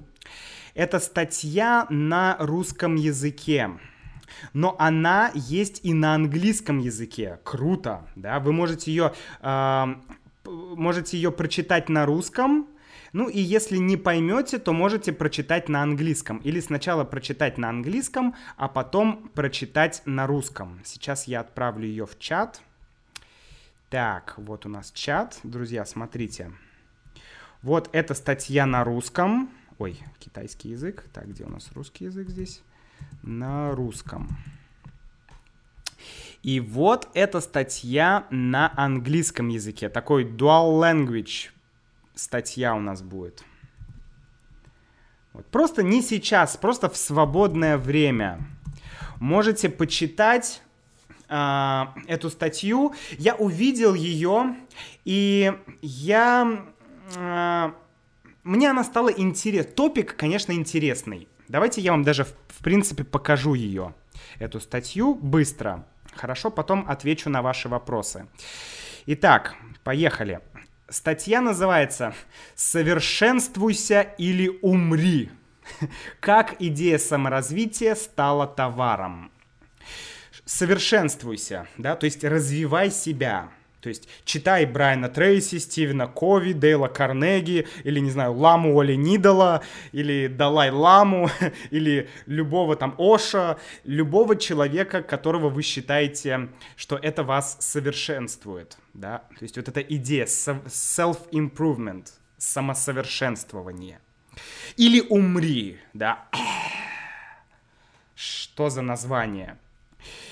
это 0.74 1.00
статья 1.00 1.88
на 1.90 2.38
русском 2.40 2.96
языке. 2.96 3.72
Но 4.54 4.76
она 4.80 5.32
есть 5.34 5.82
и 5.84 5.94
на 5.94 6.16
английском 6.16 6.80
языке. 6.80 7.40
Круто, 7.44 8.08
да? 8.16 8.40
Вы 8.40 8.54
можете 8.54 8.92
ее, 8.92 9.14
э, 9.42 9.86
можете 10.46 11.18
ее 11.18 11.32
прочитать 11.32 11.90
на 11.90 12.06
русском, 12.06 12.68
ну 13.14 13.28
и 13.28 13.40
если 13.40 13.78
не 13.78 13.98
поймете, 13.98 14.58
то 14.58 14.72
можете 14.72 15.12
прочитать 15.12 15.68
на 15.68 15.84
английском. 15.84 16.38
Или 16.38 16.62
сначала 16.62 17.04
прочитать 17.04 17.58
на 17.58 17.70
английском, 17.70 18.36
а 18.56 18.70
потом 18.70 19.30
прочитать 19.34 20.02
на 20.06 20.28
русском. 20.28 20.80
Сейчас 20.86 21.28
я 21.28 21.42
отправлю 21.42 21.86
ее 21.86 22.06
в 22.06 22.18
чат. 22.20 22.62
Так, 23.90 24.36
вот 24.38 24.66
у 24.66 24.70
нас 24.70 24.92
чат. 24.92 25.40
Друзья, 25.44 25.84
смотрите. 25.86 26.54
Вот 27.62 27.90
эта 27.92 28.14
статья 28.14 28.66
на 28.66 28.86
русском. 28.86 29.52
Ой, 29.82 29.98
китайский 30.20 30.70
язык. 30.70 31.06
Так, 31.12 31.28
где 31.28 31.44
у 31.44 31.50
нас 31.50 31.72
русский 31.74 32.06
язык 32.06 32.30
здесь? 32.30 32.62
На 33.24 33.72
русском. 33.72 34.30
И 36.44 36.60
вот 36.60 37.10
эта 37.16 37.42
статья 37.42 38.28
на 38.30 38.72
английском 38.78 39.48
языке. 39.48 39.90
Такой 39.90 40.24
dual 40.24 40.80
language 40.80 41.50
статья 42.14 42.76
у 42.76 42.80
нас 42.80 43.02
будет. 43.02 43.44
Вот. 45.34 45.48
Просто 45.48 45.82
не 45.82 46.04
сейчас, 46.04 46.58
просто 46.58 46.88
в 46.88 46.96
свободное 46.96 47.80
время. 47.80 48.38
Можете 49.20 49.68
почитать 49.68 50.62
э, 51.28 51.86
эту 52.06 52.30
статью. 52.30 52.94
Я 53.18 53.34
увидел 53.34 53.96
ее, 53.96 54.58
и 55.06 55.52
я 55.82 56.68
э, 57.16 57.72
мне 58.44 58.70
она 58.70 58.84
стала 58.84 59.10
интересна. 59.10 59.72
Топик, 59.72 60.16
конечно, 60.16 60.52
интересный. 60.52 61.28
Давайте 61.48 61.82
я 61.82 61.92
вам 61.92 62.04
даже, 62.04 62.24
в, 62.24 62.34
в 62.48 62.64
принципе, 62.64 63.04
покажу 63.04 63.54
ее, 63.54 63.94
эту 64.40 64.60
статью, 64.60 65.16
быстро. 65.16 65.86
Хорошо, 66.16 66.50
потом 66.50 66.86
отвечу 66.88 67.30
на 67.30 67.42
ваши 67.42 67.70
вопросы. 67.70 68.28
Итак, 69.06 69.56
поехали. 69.84 70.42
Статья 70.90 71.42
называется 71.42 72.14
«Совершенствуйся 72.56 74.02
или 74.02 74.60
умри». 74.62 75.30
Как 76.20 76.56
идея 76.60 76.98
саморазвития 76.98 77.96
стала 77.96 78.48
товаром. 78.48 79.32
Совершенствуйся, 80.46 81.68
да, 81.78 81.96
то 81.96 82.06
есть 82.06 82.24
развивай 82.24 82.92
себя. 82.92 83.52
То 83.82 83.90
есть 83.90 84.08
читай 84.26 84.66
Брайана 84.66 85.10
Трейси, 85.10 85.58
Стивена 85.58 86.08
Кови, 86.08 86.54
Дейла 86.54 86.88
Карнеги, 86.88 87.68
или, 87.84 88.00
не 88.00 88.12
знаю, 88.12 88.34
Ламу 88.34 88.80
Оли 88.80 88.96
Нидала, 88.96 89.64
или 89.92 90.28
Далай 90.28 90.70
Ламу, 90.70 91.30
или 91.72 92.08
любого 92.28 92.76
там 92.76 92.96
Оша, 93.00 93.58
любого 93.84 94.36
человека, 94.36 95.02
которого 95.02 95.50
вы 95.50 95.64
считаете, 95.64 96.50
что 96.76 96.96
это 96.96 97.24
вас 97.24 97.58
совершенствует, 97.60 98.78
да. 98.94 99.24
То 99.40 99.44
есть 99.44 99.58
вот 99.58 99.68
эта 99.68 99.82
идея 99.82 100.26
self-improvement, 100.26 102.08
самосовершенствование. 102.38 104.00
Или 104.78 105.02
умри, 105.10 105.80
да. 105.94 106.28
Что 108.16 108.70
за 108.70 108.84
название? 108.84 109.58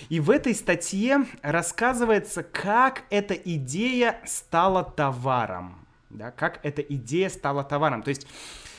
И 0.09 0.19
в 0.19 0.31
этой 0.31 0.55
статье 0.55 1.25
рассказывается, 1.41 2.43
как 2.43 3.03
эта 3.09 3.33
идея 3.33 4.19
стала 4.25 4.83
товаром. 4.83 5.85
Да, 6.09 6.31
как 6.31 6.59
эта 6.63 6.81
идея 6.81 7.29
стала 7.29 7.63
товаром. 7.63 8.01
То 8.01 8.09
есть, 8.09 8.27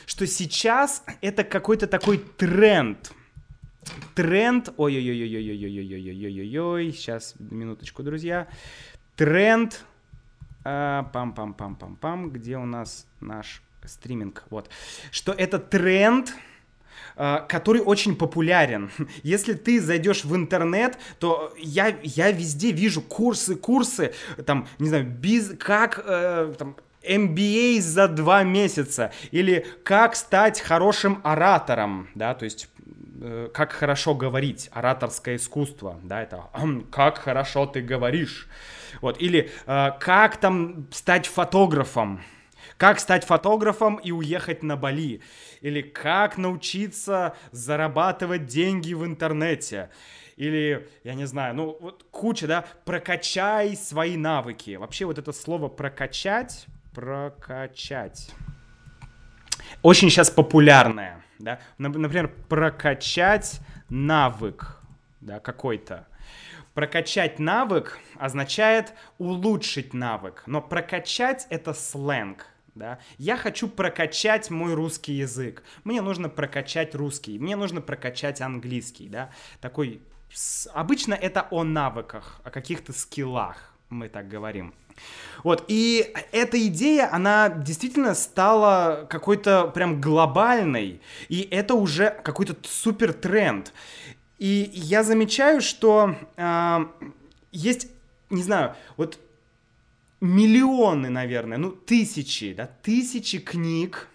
что 0.07 0.27
сейчас 0.27 1.05
это 1.21 1.45
какой-то 1.45 1.87
такой 1.87 2.19
тренд. 2.19 3.13
Тренд, 4.15 4.75
ой-ой-ой-ой-ой-ой-ой-ой-ой-ой-ой, 4.77 6.93
сейчас, 6.93 7.35
минуточку, 7.39 8.03
друзья. 8.03 8.49
Тренд, 9.15 9.85
пам-пам-пам-пам-пам-пам, 10.65 12.31
где 12.31 12.59
у 12.59 12.67
нас 12.67 13.07
наш 13.21 13.63
стриминг, 13.85 14.45
вот. 14.51 14.69
Что 15.11 15.33
это 15.33 15.59
тренд, 15.59 16.35
который 17.17 17.81
очень 17.81 18.17
популярен. 18.17 18.91
Если 19.23 19.55
ты 19.55 19.81
зайдешь 19.81 20.25
в 20.25 20.35
интернет, 20.35 20.99
то 21.19 21.53
я, 21.59 21.95
я 22.03 22.31
везде 22.31 22.73
вижу 22.73 23.03
курсы, 23.03 23.57
курсы, 23.57 24.13
там, 24.47 24.67
не 24.79 24.89
знаю, 24.89 25.05
без, 25.05 25.57
как, 25.59 26.03
э, 26.05 26.55
там, 26.59 26.77
MBA 27.03 27.81
за 27.81 28.09
два 28.09 28.43
месяца, 28.43 29.13
или 29.31 29.67
как 29.85 30.17
стать 30.17 30.61
хорошим 30.61 31.21
оратором, 31.25 32.09
да, 32.15 32.35
то 32.35 32.45
есть 32.45 32.69
э, 33.21 33.49
как 33.53 33.73
хорошо 33.73 34.15
говорить, 34.15 34.69
ораторское 34.73 35.37
искусство, 35.37 35.99
да, 36.03 36.23
это 36.23 36.45
как 36.91 37.19
хорошо 37.19 37.67
ты 37.67 37.81
говоришь, 37.81 38.49
вот, 39.01 39.21
или 39.21 39.51
э, 39.67 39.91
как 39.99 40.37
там 40.37 40.89
стать 40.91 41.27
фотографом, 41.27 42.21
как 42.81 42.99
стать 42.99 43.27
фотографом 43.27 43.97
и 43.97 44.11
уехать 44.11 44.63
на 44.63 44.75
Бали, 44.75 45.21
или 45.61 45.83
как 45.83 46.39
научиться 46.39 47.37
зарабатывать 47.53 48.47
деньги 48.47 48.95
в 48.95 49.05
интернете, 49.05 49.91
или, 50.37 50.89
я 51.05 51.13
не 51.13 51.27
знаю, 51.27 51.55
ну, 51.55 51.77
вот 51.79 52.07
куча, 52.11 52.47
да, 52.47 52.65
прокачай 52.87 53.77
свои 53.77 54.17
навыки. 54.17 54.77
Вообще 54.77 55.05
вот 55.05 55.19
это 55.19 55.31
слово 55.33 55.69
прокачать, 55.69 56.65
прокачать, 56.95 58.33
очень 59.83 60.09
сейчас 60.09 60.31
популярное, 60.31 61.23
да, 61.39 61.61
например, 61.77 62.35
прокачать 62.49 63.61
навык, 63.91 64.81
да, 65.21 65.39
какой-то. 65.39 66.09
Прокачать 66.73 67.39
навык 67.39 67.99
означает 68.17 68.95
улучшить 69.19 69.93
навык, 69.93 70.45
но 70.47 70.63
прокачать 70.63 71.47
это 71.51 71.75
сленг, 71.75 72.47
да. 72.75 72.99
Я 73.19 73.37
хочу 73.37 73.69
прокачать 73.69 74.51
мой 74.51 74.75
русский 74.75 75.13
язык. 75.13 75.63
Мне 75.85 76.01
нужно 76.03 76.29
прокачать 76.29 76.95
русский, 76.95 77.39
мне 77.39 77.57
нужно 77.57 77.81
прокачать 77.81 78.41
английский, 78.41 79.09
да. 79.09 79.31
Такой 79.61 80.03
обычно 80.73 81.15
это 81.15 81.47
о 81.51 81.65
навыках, 81.65 82.41
о 82.45 82.51
каких-то 82.51 82.93
скиллах, 82.93 83.75
мы 83.89 84.09
так 84.09 84.29
говорим. 84.29 84.75
Вот, 85.43 85.65
и 85.69 86.13
эта 86.33 86.67
идея, 86.67 87.13
она 87.13 87.49
действительно 87.49 88.15
стала 88.15 89.07
какой-то 89.09 89.69
прям 89.69 90.01
глобальной, 90.01 91.01
и 91.29 91.49
это 91.51 91.75
уже 91.75 92.11
какой-то 92.23 92.57
супер 92.63 93.13
тренд. 93.15 93.73
И 94.39 94.71
я 94.73 95.03
замечаю, 95.03 95.61
что 95.63 96.17
э, 96.37 96.79
есть, 97.53 97.89
не 98.29 98.43
знаю, 98.43 98.75
вот 98.97 99.19
миллионы, 100.21 101.09
наверное, 101.09 101.59
ну 101.59 101.71
тысячи, 101.71 102.53
да, 102.55 102.67
тысячи 102.67 103.39
книг, 103.39 104.09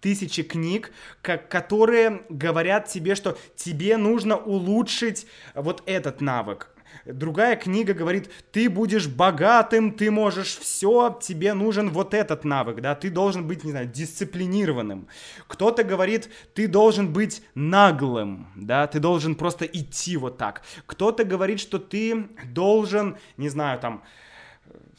тысячи 0.00 0.42
книг, 0.42 0.92
как, 1.22 1.48
которые 1.48 2.22
говорят 2.28 2.86
тебе, 2.88 3.14
что 3.14 3.38
тебе 3.56 3.96
нужно 3.96 4.36
улучшить 4.36 5.26
вот 5.54 5.82
этот 5.86 6.20
навык. 6.20 6.70
Другая 7.06 7.56
книга 7.56 7.94
говорит, 7.94 8.30
ты 8.52 8.68
будешь 8.68 9.08
богатым, 9.08 9.92
ты 9.92 10.10
можешь 10.10 10.58
все, 10.58 11.18
тебе 11.22 11.54
нужен 11.54 11.90
вот 11.90 12.14
этот 12.14 12.44
навык, 12.44 12.80
да, 12.80 12.94
ты 12.94 13.10
должен 13.10 13.46
быть, 13.46 13.64
не 13.64 13.70
знаю, 13.70 13.86
дисциплинированным. 13.86 15.08
Кто-то 15.46 15.82
говорит, 15.82 16.28
ты 16.54 16.68
должен 16.68 17.12
быть 17.12 17.42
наглым, 17.54 18.48
да, 18.54 18.86
ты 18.86 19.00
должен 19.00 19.34
просто 19.34 19.64
идти 19.64 20.16
вот 20.16 20.36
так. 20.36 20.62
Кто-то 20.86 21.24
говорит, 21.24 21.60
что 21.60 21.78
ты 21.78 22.28
должен, 22.44 23.16
не 23.36 23.48
знаю, 23.48 23.78
там, 23.80 24.02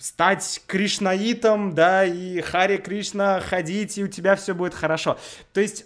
стать 0.01 0.63
кришнаитом, 0.65 1.75
да, 1.75 2.03
и 2.03 2.41
Хари 2.41 2.77
Кришна 2.77 3.39
ходить, 3.39 3.99
и 3.99 4.03
у 4.03 4.07
тебя 4.07 4.35
все 4.35 4.55
будет 4.55 4.73
хорошо. 4.73 5.19
То 5.53 5.61
есть 5.61 5.85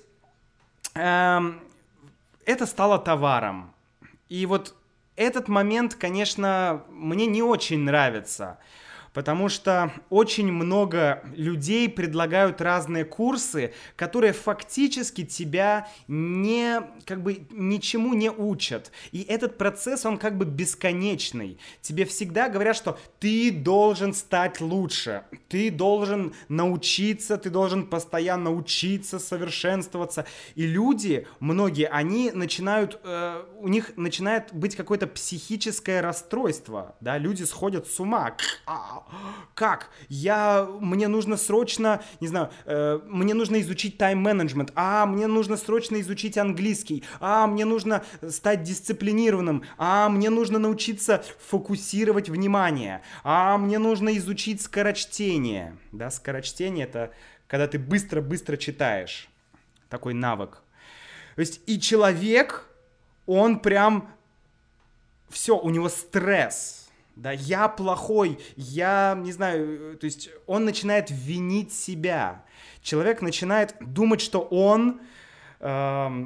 эм, 0.94 1.62
это 2.46 2.66
стало 2.66 2.98
товаром. 2.98 3.74
И 4.30 4.46
вот 4.46 4.74
этот 5.18 5.50
момент, 5.50 5.96
конечно, 5.96 6.86
мне 6.90 7.26
не 7.26 7.44
очень 7.44 7.80
нравится 7.80 8.58
потому 9.16 9.48
что 9.48 9.94
очень 10.10 10.52
много 10.52 11.24
людей 11.36 11.88
предлагают 11.88 12.60
разные 12.60 13.06
курсы, 13.06 13.74
которые 13.96 14.34
фактически 14.34 15.24
тебя 15.24 15.88
не, 16.10 16.82
как 17.06 17.24
бы, 17.24 17.48
ничему 17.50 18.14
не 18.14 18.30
учат. 18.30 18.92
И 19.14 19.22
этот 19.22 19.58
процесс, 19.58 20.06
он 20.06 20.18
как 20.18 20.38
бы 20.38 20.44
бесконечный. 20.44 21.58
Тебе 21.82 22.04
всегда 22.04 22.50
говорят, 22.50 22.76
что 22.76 23.00
ты 23.20 23.52
должен 23.52 24.14
стать 24.14 24.60
лучше, 24.60 25.24
ты 25.48 25.72
должен 25.72 26.34
научиться, 26.50 27.38
ты 27.38 27.50
должен 27.50 27.88
постоянно 27.88 28.52
учиться, 28.52 29.18
совершенствоваться. 29.18 30.26
И 30.56 30.68
люди, 30.68 31.26
многие, 31.40 31.88
они 31.88 32.32
начинают, 32.32 33.00
э, 33.06 33.44
у 33.62 33.70
них 33.70 33.94
начинает 33.96 34.54
быть 34.54 34.76
какое-то 34.76 35.08
психическое 35.08 36.02
расстройство, 36.02 36.98
да, 37.00 37.18
люди 37.18 37.44
сходят 37.44 37.88
с 37.88 37.98
ума. 38.02 38.36
Как? 39.54 39.90
Я, 40.10 40.68
мне 40.82 41.08
нужно 41.08 41.38
срочно, 41.38 42.04
не 42.20 42.28
знаю, 42.28 42.50
э, 42.66 43.00
мне 43.06 43.34
нужно 43.34 43.62
изучить 43.62 43.98
тайм-менеджмент, 43.98 44.72
а, 44.76 45.06
мне 45.06 45.28
нужно 45.28 45.56
срочно 45.58 46.02
изучить 46.02 46.38
английский, 46.38 47.04
а, 47.20 47.48
мне 47.48 47.64
нужно 47.66 48.04
стать 48.28 48.64
дисциплинированным, 48.64 49.64
а, 49.78 50.10
мне 50.10 50.30
нужно 50.30 50.60
научиться 50.60 51.24
фокусировать 51.40 52.30
внимание, 52.30 53.02
а, 53.24 53.58
мне 53.58 53.80
нужно 53.80 54.18
изучить 54.18 54.62
скорочтение. 54.62 55.78
Да, 55.92 56.12
скорочтение 56.12 56.86
это 56.86 57.12
когда 57.48 57.68
ты 57.68 57.80
быстро-быстро 57.80 58.58
читаешь. 58.58 59.30
Такой 59.90 60.14
навык. 60.14 60.62
То 61.36 61.42
есть 61.42 61.62
и 61.68 61.80
человек, 61.80 62.66
он 63.26 63.60
прям 63.60 64.10
все, 65.30 65.58
у 65.58 65.70
него 65.70 65.90
стресс 65.90 66.85
да, 67.16 67.32
я 67.32 67.68
плохой, 67.70 68.40
я, 68.56 69.18
не 69.18 69.32
знаю, 69.32 69.94
э, 69.94 69.96
то 69.98 70.06
есть 70.06 70.30
он 70.48 70.66
начинает 70.66 71.10
винить 71.10 71.74
себя. 71.74 72.44
Человек 72.82 73.22
начинает 73.22 73.76
думать, 73.80 74.22
что 74.22 74.42
он 74.42 75.00
э, 75.60 76.26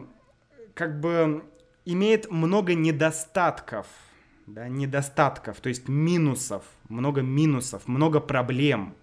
как 0.73 0.99
бы 0.99 1.43
имеет 1.85 2.31
много 2.31 2.73
недостатков, 2.73 3.87
да, 4.47 4.67
недостатков, 4.67 5.59
то 5.61 5.69
есть 5.69 5.87
минусов, 5.87 6.63
много 6.87 7.21
минусов, 7.21 7.87
много 7.87 8.19
проблем. 8.19 8.95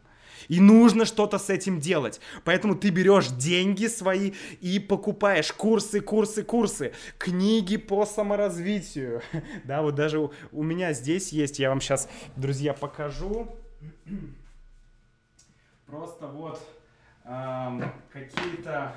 И 0.49 0.61
нужно 0.61 1.05
что-то 1.05 1.39
с 1.39 1.51
этим 1.51 1.81
делать. 1.81 2.21
Поэтому 2.45 2.75
ты 2.75 2.91
берешь 2.91 3.29
деньги 3.29 3.87
свои 3.87 4.33
и 4.61 4.79
покупаешь 4.79 5.53
курсы, 5.53 6.01
курсы, 6.01 6.43
курсы, 6.43 6.93
книги 7.19 7.77
по 7.77 8.07
саморазвитию. 8.07 9.23
Да, 9.65 9.83
вот 9.83 9.95
даже 9.95 10.19
у, 10.19 10.33
у 10.53 10.63
меня 10.63 10.93
здесь 10.93 11.33
есть, 11.33 11.59
я 11.59 11.71
вам 11.71 11.81
сейчас, 11.81 12.09
друзья, 12.37 12.73
покажу. 12.73 13.57
Просто 15.87 16.27
вот 16.27 16.61
эм, 17.25 17.93
какие-то 18.13 18.95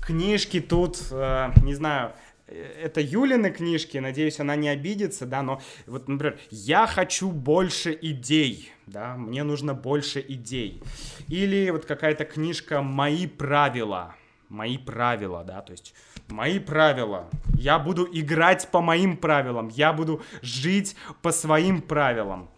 книжки 0.00 0.60
тут, 0.60 0.98
э, 1.10 1.50
не 1.62 1.74
знаю, 1.74 2.12
это 2.46 3.00
Юлины 3.00 3.50
книжки, 3.50 3.98
надеюсь, 3.98 4.40
она 4.40 4.56
не 4.56 4.68
обидится, 4.68 5.26
да, 5.26 5.42
но 5.42 5.60
вот, 5.86 6.08
например, 6.08 6.38
я 6.50 6.86
хочу 6.86 7.30
больше 7.30 7.96
идей, 8.00 8.72
да, 8.86 9.16
мне 9.16 9.42
нужно 9.44 9.74
больше 9.74 10.24
идей. 10.26 10.82
Или 11.28 11.70
вот 11.70 11.86
какая-то 11.86 12.24
книжка 12.24 12.82
«Мои 12.82 13.26
правила», 13.26 14.14
«Мои 14.48 14.76
правила», 14.76 15.42
да, 15.42 15.62
то 15.62 15.72
есть 15.72 15.94
«Мои 16.28 16.58
правила», 16.58 17.30
я 17.58 17.78
буду 17.78 18.06
играть 18.12 18.68
по 18.70 18.80
моим 18.80 19.16
правилам, 19.16 19.68
я 19.68 19.92
буду 19.92 20.22
жить 20.42 20.96
по 21.22 21.32
своим 21.32 21.80
правилам. 21.80 22.50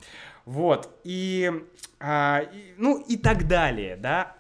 Вот, 0.44 1.00
и, 1.04 1.50
а, 1.98 2.42
и 2.52 2.74
ну, 2.76 2.98
и 2.98 3.16
так 3.16 3.46
далее, 3.48 3.96
да. 3.96 4.36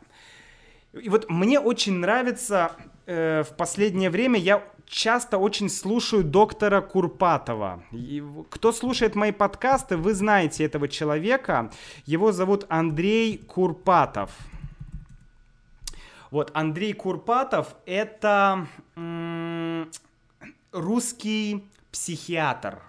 И 0.92 1.08
вот 1.08 1.28
мне 1.28 1.60
очень 1.60 1.94
нравится 1.94 2.72
э, 3.06 3.42
в 3.42 3.56
последнее 3.56 4.08
время, 4.08 4.38
я 4.38 4.62
часто 4.86 5.38
очень 5.38 5.68
слушаю 5.68 6.24
доктора 6.24 6.80
Курпатова. 6.80 7.82
Кто 8.50 8.72
слушает 8.72 9.14
мои 9.14 9.32
подкасты, 9.32 9.96
вы 9.96 10.14
знаете 10.14 10.64
этого 10.64 10.88
человека. 10.88 11.70
Его 12.06 12.32
зовут 12.32 12.66
Андрей 12.68 13.38
Курпатов. 13.38 14.30
Вот, 16.30 16.50
Андрей 16.54 16.92
Курпатов— 16.92 17.74
это 17.86 18.66
русский 20.72 21.64
психиатр. 21.92 22.82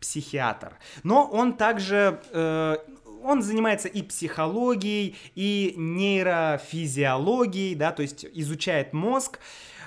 Психиатр. 0.00 0.72
Но 1.02 1.24
он 1.26 1.56
также... 1.56 2.20
Э, 2.32 2.76
он 3.22 3.42
занимается 3.42 3.88
и 3.88 4.02
психологией, 4.02 5.16
и 5.34 5.74
нейрофизиологией, 5.76 7.74
да, 7.74 7.90
то 7.92 8.02
есть 8.02 8.24
изучает 8.32 8.92
мозг. 8.92 9.40
А, 9.40 9.77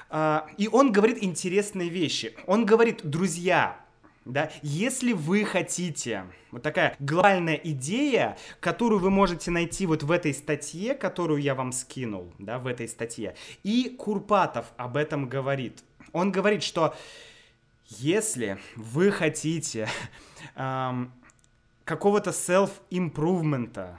и 0.57 0.67
он 0.71 0.91
говорит 0.91 1.23
интересные 1.23 1.89
вещи. 1.89 2.35
Он 2.45 2.65
говорит, 2.65 3.01
друзья, 3.03 3.81
да, 4.25 4.51
если 4.61 5.13
вы 5.13 5.43
хотите, 5.45 6.25
вот 6.51 6.61
такая 6.61 6.95
глобальная 6.99 7.55
идея, 7.55 8.37
которую 8.59 8.99
вы 8.99 9.09
можете 9.09 9.49
найти 9.49 9.87
вот 9.87 10.03
в 10.03 10.11
этой 10.11 10.33
статье, 10.33 10.93
которую 10.93 11.41
я 11.41 11.55
вам 11.55 11.71
скинул, 11.71 12.31
да, 12.37 12.59
в 12.59 12.67
этой 12.67 12.87
статье, 12.87 13.35
и 13.63 13.95
Курпатов 13.97 14.67
об 14.77 14.97
этом 14.97 15.27
говорит. 15.27 15.83
Он 16.13 16.31
говорит, 16.31 16.61
что 16.61 16.95
если 17.87 18.59
вы 18.75 19.11
хотите 19.11 19.89
эм, 20.55 21.11
какого-то 21.83 22.29
self-improvement, 22.29 23.95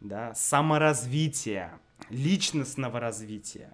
да, 0.00 0.34
саморазвития, 0.34 1.78
личностного 2.10 3.00
развития, 3.00 3.72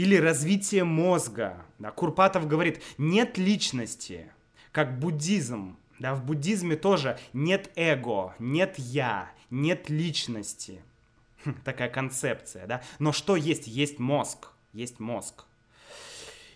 или 0.00 0.16
развития 0.16 0.84
мозга. 0.84 1.62
Да, 1.78 1.90
Курпатов 1.90 2.48
говорит, 2.48 2.80
нет 2.96 3.36
личности, 3.36 4.32
как 4.72 4.98
буддизм. 4.98 5.76
Да, 5.98 6.14
в 6.14 6.24
буддизме 6.24 6.76
тоже 6.76 7.18
нет 7.34 7.70
эго, 7.76 8.34
нет 8.38 8.78
я, 8.78 9.30
нет 9.50 9.90
личности. 9.90 10.80
Хм, 11.44 11.54
такая 11.66 11.90
концепция, 11.90 12.66
да. 12.66 12.82
Но 12.98 13.12
что 13.12 13.36
есть? 13.36 13.66
Есть 13.66 13.98
мозг. 13.98 14.52
Есть 14.72 15.00
мозг. 15.00 15.44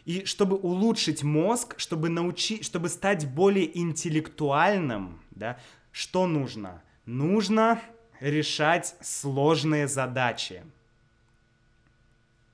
И 0.06 0.24
чтобы 0.24 0.56
улучшить 0.56 1.22
мозг, 1.22 1.74
чтобы 1.76 2.08
научить, 2.08 2.64
чтобы 2.64 2.88
стать 2.88 3.28
более 3.28 3.78
интеллектуальным, 3.78 5.20
да, 5.32 5.58
что 5.92 6.26
нужно? 6.26 6.82
Нужно 7.04 7.78
решать 8.20 8.96
сложные 9.02 9.86
задачи. 9.86 10.64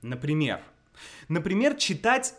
Например, 0.01 0.61
например, 1.27 1.75
читать 1.75 2.35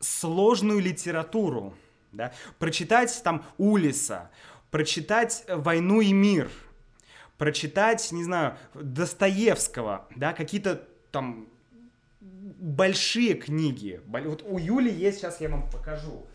сложную 0.00 0.80
литературу, 0.80 1.74
да, 2.12 2.32
прочитать 2.58 3.20
там 3.22 3.44
Улиса, 3.58 4.30
прочитать 4.70 5.44
«Войну 5.48 6.00
и 6.00 6.12
мир», 6.12 6.50
прочитать, 7.38 8.12
не 8.12 8.24
знаю, 8.24 8.56
Достоевского, 8.74 10.06
да, 10.16 10.32
какие-то 10.32 10.86
там 11.10 11.48
большие 12.20 13.34
книги. 13.34 14.00
Вот 14.06 14.42
у 14.46 14.58
Юли 14.58 14.92
есть, 14.92 15.18
сейчас 15.18 15.40
я 15.40 15.48
вам 15.48 15.68
покажу. 15.70 16.26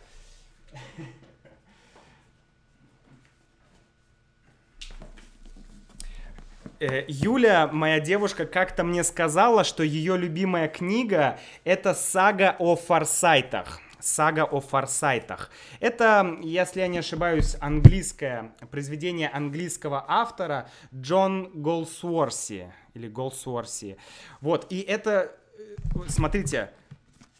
Юля, 6.79 7.67
моя 7.71 7.99
девушка, 7.99 8.45
как-то 8.45 8.83
мне 8.83 9.03
сказала, 9.03 9.63
что 9.63 9.83
ее 9.83 10.17
любимая 10.17 10.67
книга 10.67 11.39
это 11.63 11.93
сага 11.93 12.55
о 12.59 12.75
форсайтах 12.75 13.81
сага 14.05 14.43
о 14.43 14.59
форсайтах. 14.59 15.49
Это, 15.79 16.37
если 16.43 16.81
я 16.81 16.87
не 16.87 16.99
ошибаюсь, 16.99 17.57
английское 17.59 18.53
произведение 18.69 19.29
английского 19.29 20.05
автора 20.07 20.69
Джон 20.93 21.49
Голсуорси 21.55 22.71
или 22.93 23.07
Голсуорси. 23.07 23.97
Вот, 24.41 24.67
и 24.69 24.81
это, 24.81 25.35
э, 25.57 25.99
смотрите, 26.07 26.71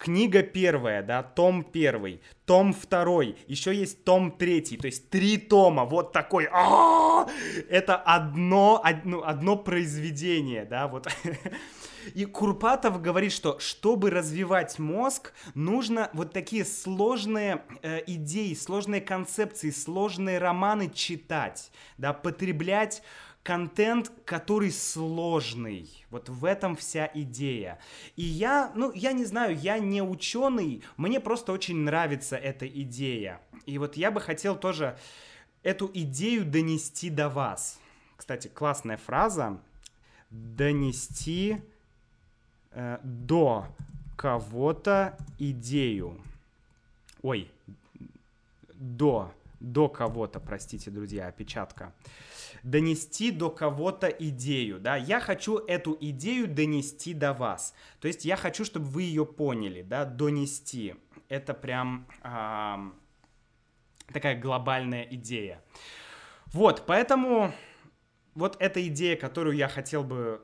Книга 0.06 0.44
первая, 0.44 1.02
да, 1.02 1.24
том 1.24 1.64
первый, 1.64 2.22
том 2.46 2.74
второй, 2.74 3.36
еще 3.48 3.74
есть 3.74 4.04
том 4.04 4.30
третий, 4.30 4.78
то 4.78 4.86
есть 4.86 5.10
три 5.10 5.38
тома, 5.38 5.84
вот 5.84 6.12
такой, 6.12 6.48
а 6.52 7.28
это 7.72 7.96
одно, 7.96 8.80
одно, 8.84 9.24
одно 9.26 9.58
произведение, 9.58 10.64
да, 10.64 10.88
вот. 10.88 11.08
И 12.14 12.26
Курпатов 12.26 13.02
говорит, 13.02 13.32
что 13.32 13.58
чтобы 13.58 14.12
развивать 14.12 14.78
мозг, 14.78 15.34
нужно 15.56 16.12
вот 16.14 16.34
такие 16.34 16.66
сложные 16.66 17.64
э, 17.82 18.04
идеи, 18.06 18.54
сложные 18.54 19.02
концепции, 19.02 19.72
сложные 19.72 20.38
романы 20.38 20.92
читать, 20.94 21.72
да, 21.98 22.14
потреблять 22.14 23.02
контент, 23.46 24.12
который 24.26 24.72
сложный. 24.72 25.88
Вот 26.10 26.30
в 26.30 26.46
этом 26.46 26.76
вся 26.76 27.12
идея. 27.14 27.78
И 28.16 28.24
я, 28.24 28.72
ну, 28.74 28.92
я 28.92 29.12
не 29.12 29.24
знаю, 29.24 29.56
я 29.56 29.78
не 29.78 30.02
ученый, 30.02 30.82
мне 30.98 31.20
просто 31.20 31.52
очень 31.52 31.78
нравится 31.78 32.38
эта 32.38 32.68
идея. 32.68 33.40
И 33.68 33.78
вот 33.78 33.98
я 33.98 34.10
бы 34.10 34.20
хотел 34.20 34.56
тоже 34.56 34.98
эту 35.62 35.92
идею 35.94 36.44
донести 36.44 37.12
до 37.12 37.30
вас. 37.30 37.80
Кстати, 38.18 38.48
классная 38.48 38.98
фраза. 38.98 39.60
Донести 40.32 41.62
э, 42.72 42.98
до 43.04 43.68
кого-то 44.18 45.16
идею. 45.38 46.20
Ой, 47.22 47.52
до, 48.74 49.32
до 49.60 49.88
кого-то, 49.88 50.40
простите, 50.40 50.90
друзья, 50.90 51.28
опечатка. 51.28 51.94
Донести 52.66 53.30
до 53.30 53.52
кого-то 53.52 54.08
идею, 54.08 54.80
да, 54.80 54.96
я 54.96 55.20
хочу 55.20 55.60
эту 55.60 55.96
идею 56.00 56.48
донести 56.48 57.14
до 57.14 57.32
вас. 57.32 57.76
То 58.00 58.08
есть 58.08 58.26
я 58.26 58.36
хочу, 58.36 58.66
чтобы 58.66 58.88
вы 58.88 59.04
ее 59.04 59.24
поняли, 59.24 59.84
да, 59.84 60.04
донести. 60.04 60.96
Это 61.30 61.54
прям 61.54 62.08
а, 62.24 62.92
такая 64.12 64.40
глобальная 64.40 65.04
идея. 65.12 65.62
Вот, 66.48 66.86
поэтому 66.88 67.54
вот 68.34 68.58
эта 68.60 68.86
идея, 68.88 69.16
которую 69.16 69.56
я 69.56 69.68
хотел 69.68 70.04
бы, 70.04 70.42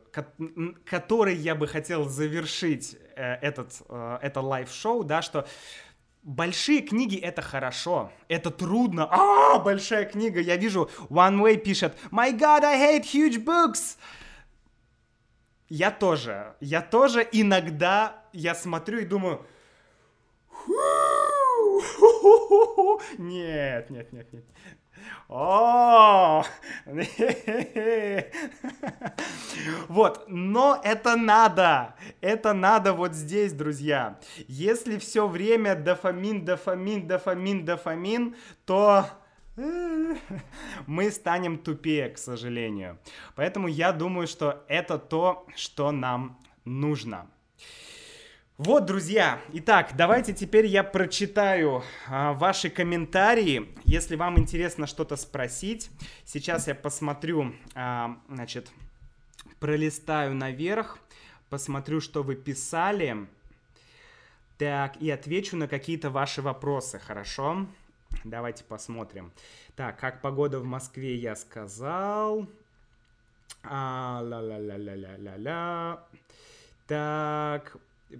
которой 0.85 1.35
я 1.35 1.55
бы 1.55 1.65
хотел 1.65 2.07
завершить 2.07 2.97
э, 3.15 3.33
этот, 3.41 3.81
э, 3.89 4.19
это 4.21 4.41
live-шоу, 4.41 5.03
да, 5.03 5.23
что 5.23 5.47
большие 6.23 6.81
книги 6.81 7.17
это 7.17 7.41
хорошо, 7.41 8.11
это 8.27 8.51
трудно. 8.51 9.07
А, 9.09 9.59
большая 9.59 10.05
книга, 10.05 10.39
я 10.39 10.57
вижу, 10.57 10.89
One 11.09 11.41
Way 11.41 11.57
пишет, 11.57 11.95
My 12.11 12.31
God, 12.37 12.63
I 12.63 12.99
hate 12.99 13.03
huge 13.03 13.43
books. 13.43 13.97
Я 15.69 15.89
тоже, 15.89 16.55
я 16.59 16.81
тоже 16.81 17.27
иногда, 17.31 18.25
я 18.33 18.55
смотрю 18.55 18.99
и 18.99 19.05
думаю, 19.05 19.45
нет, 23.17 23.89
нет, 23.89 24.11
нет, 24.11 24.33
нет. 24.33 24.45
О! 25.29 26.43
Вот, 29.87 30.25
но 30.27 30.79
это 30.83 31.15
надо. 31.15 31.95
Это 32.21 32.53
надо 32.53 32.93
вот 32.93 33.13
здесь, 33.13 33.53
друзья. 33.53 34.19
Если 34.47 34.97
все 34.97 35.27
время 35.27 35.75
дофамин, 35.75 36.45
дофамин, 36.45 37.07
дофамин, 37.07 37.65
дофамин, 37.65 38.35
то 38.65 39.05
мы 40.87 41.11
станем 41.11 41.57
тупее, 41.57 42.09
к 42.09 42.17
сожалению. 42.17 42.99
Поэтому 43.35 43.67
я 43.67 43.91
думаю, 43.91 44.27
что 44.27 44.63
это 44.67 44.97
то, 44.97 45.45
что 45.55 45.91
нам 45.91 46.39
нужно. 46.65 47.27
Вот, 48.63 48.85
друзья, 48.85 49.41
итак, 49.53 49.93
давайте 49.97 50.33
теперь 50.33 50.67
я 50.67 50.83
прочитаю 50.83 51.81
а, 52.07 52.33
ваши 52.33 52.69
комментарии. 52.69 53.73
Если 53.85 54.15
вам 54.15 54.37
интересно 54.37 54.85
что-то 54.85 55.15
спросить, 55.15 55.89
сейчас 56.25 56.67
я 56.67 56.75
посмотрю, 56.75 57.55
а, 57.73 58.19
значит, 58.29 58.71
пролистаю 59.59 60.35
наверх, 60.35 60.99
посмотрю, 61.49 62.01
что 62.01 62.21
вы 62.21 62.35
писали. 62.35 63.25
Так, 64.59 64.95
и 64.97 65.09
отвечу 65.09 65.57
на 65.57 65.67
какие-то 65.67 66.11
ваши 66.11 66.43
вопросы, 66.43 66.99
хорошо? 66.99 67.65
Давайте 68.23 68.63
посмотрим. 68.63 69.31
Так, 69.75 69.99
как 69.99 70.21
погода 70.21 70.59
в 70.59 70.65
Москве, 70.65 71.15
я 71.15 71.35
сказал. 71.35 72.45
А, 73.63 74.21
ла-ла-ла-ла-ла-ла-ла. 74.21 76.05
Так, 76.85 77.75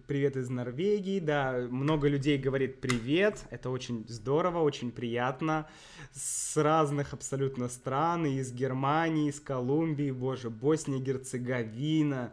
Привет 0.08 0.38
из 0.38 0.50
Норвегии, 0.50 1.20
да, 1.20 1.68
много 1.70 2.08
людей 2.08 2.38
говорит 2.38 2.80
привет, 2.80 3.44
это 3.50 3.70
очень 3.70 4.06
здорово, 4.08 4.60
очень 4.60 4.90
приятно, 4.90 5.68
с 6.14 6.56
разных 6.56 7.12
абсолютно 7.12 7.68
стран, 7.68 8.26
из 8.26 8.54
Германии, 8.54 9.30
из 9.30 9.42
Колумбии, 9.42 10.12
боже, 10.12 10.50
Босния, 10.50 11.00
Герцеговина, 11.00 12.32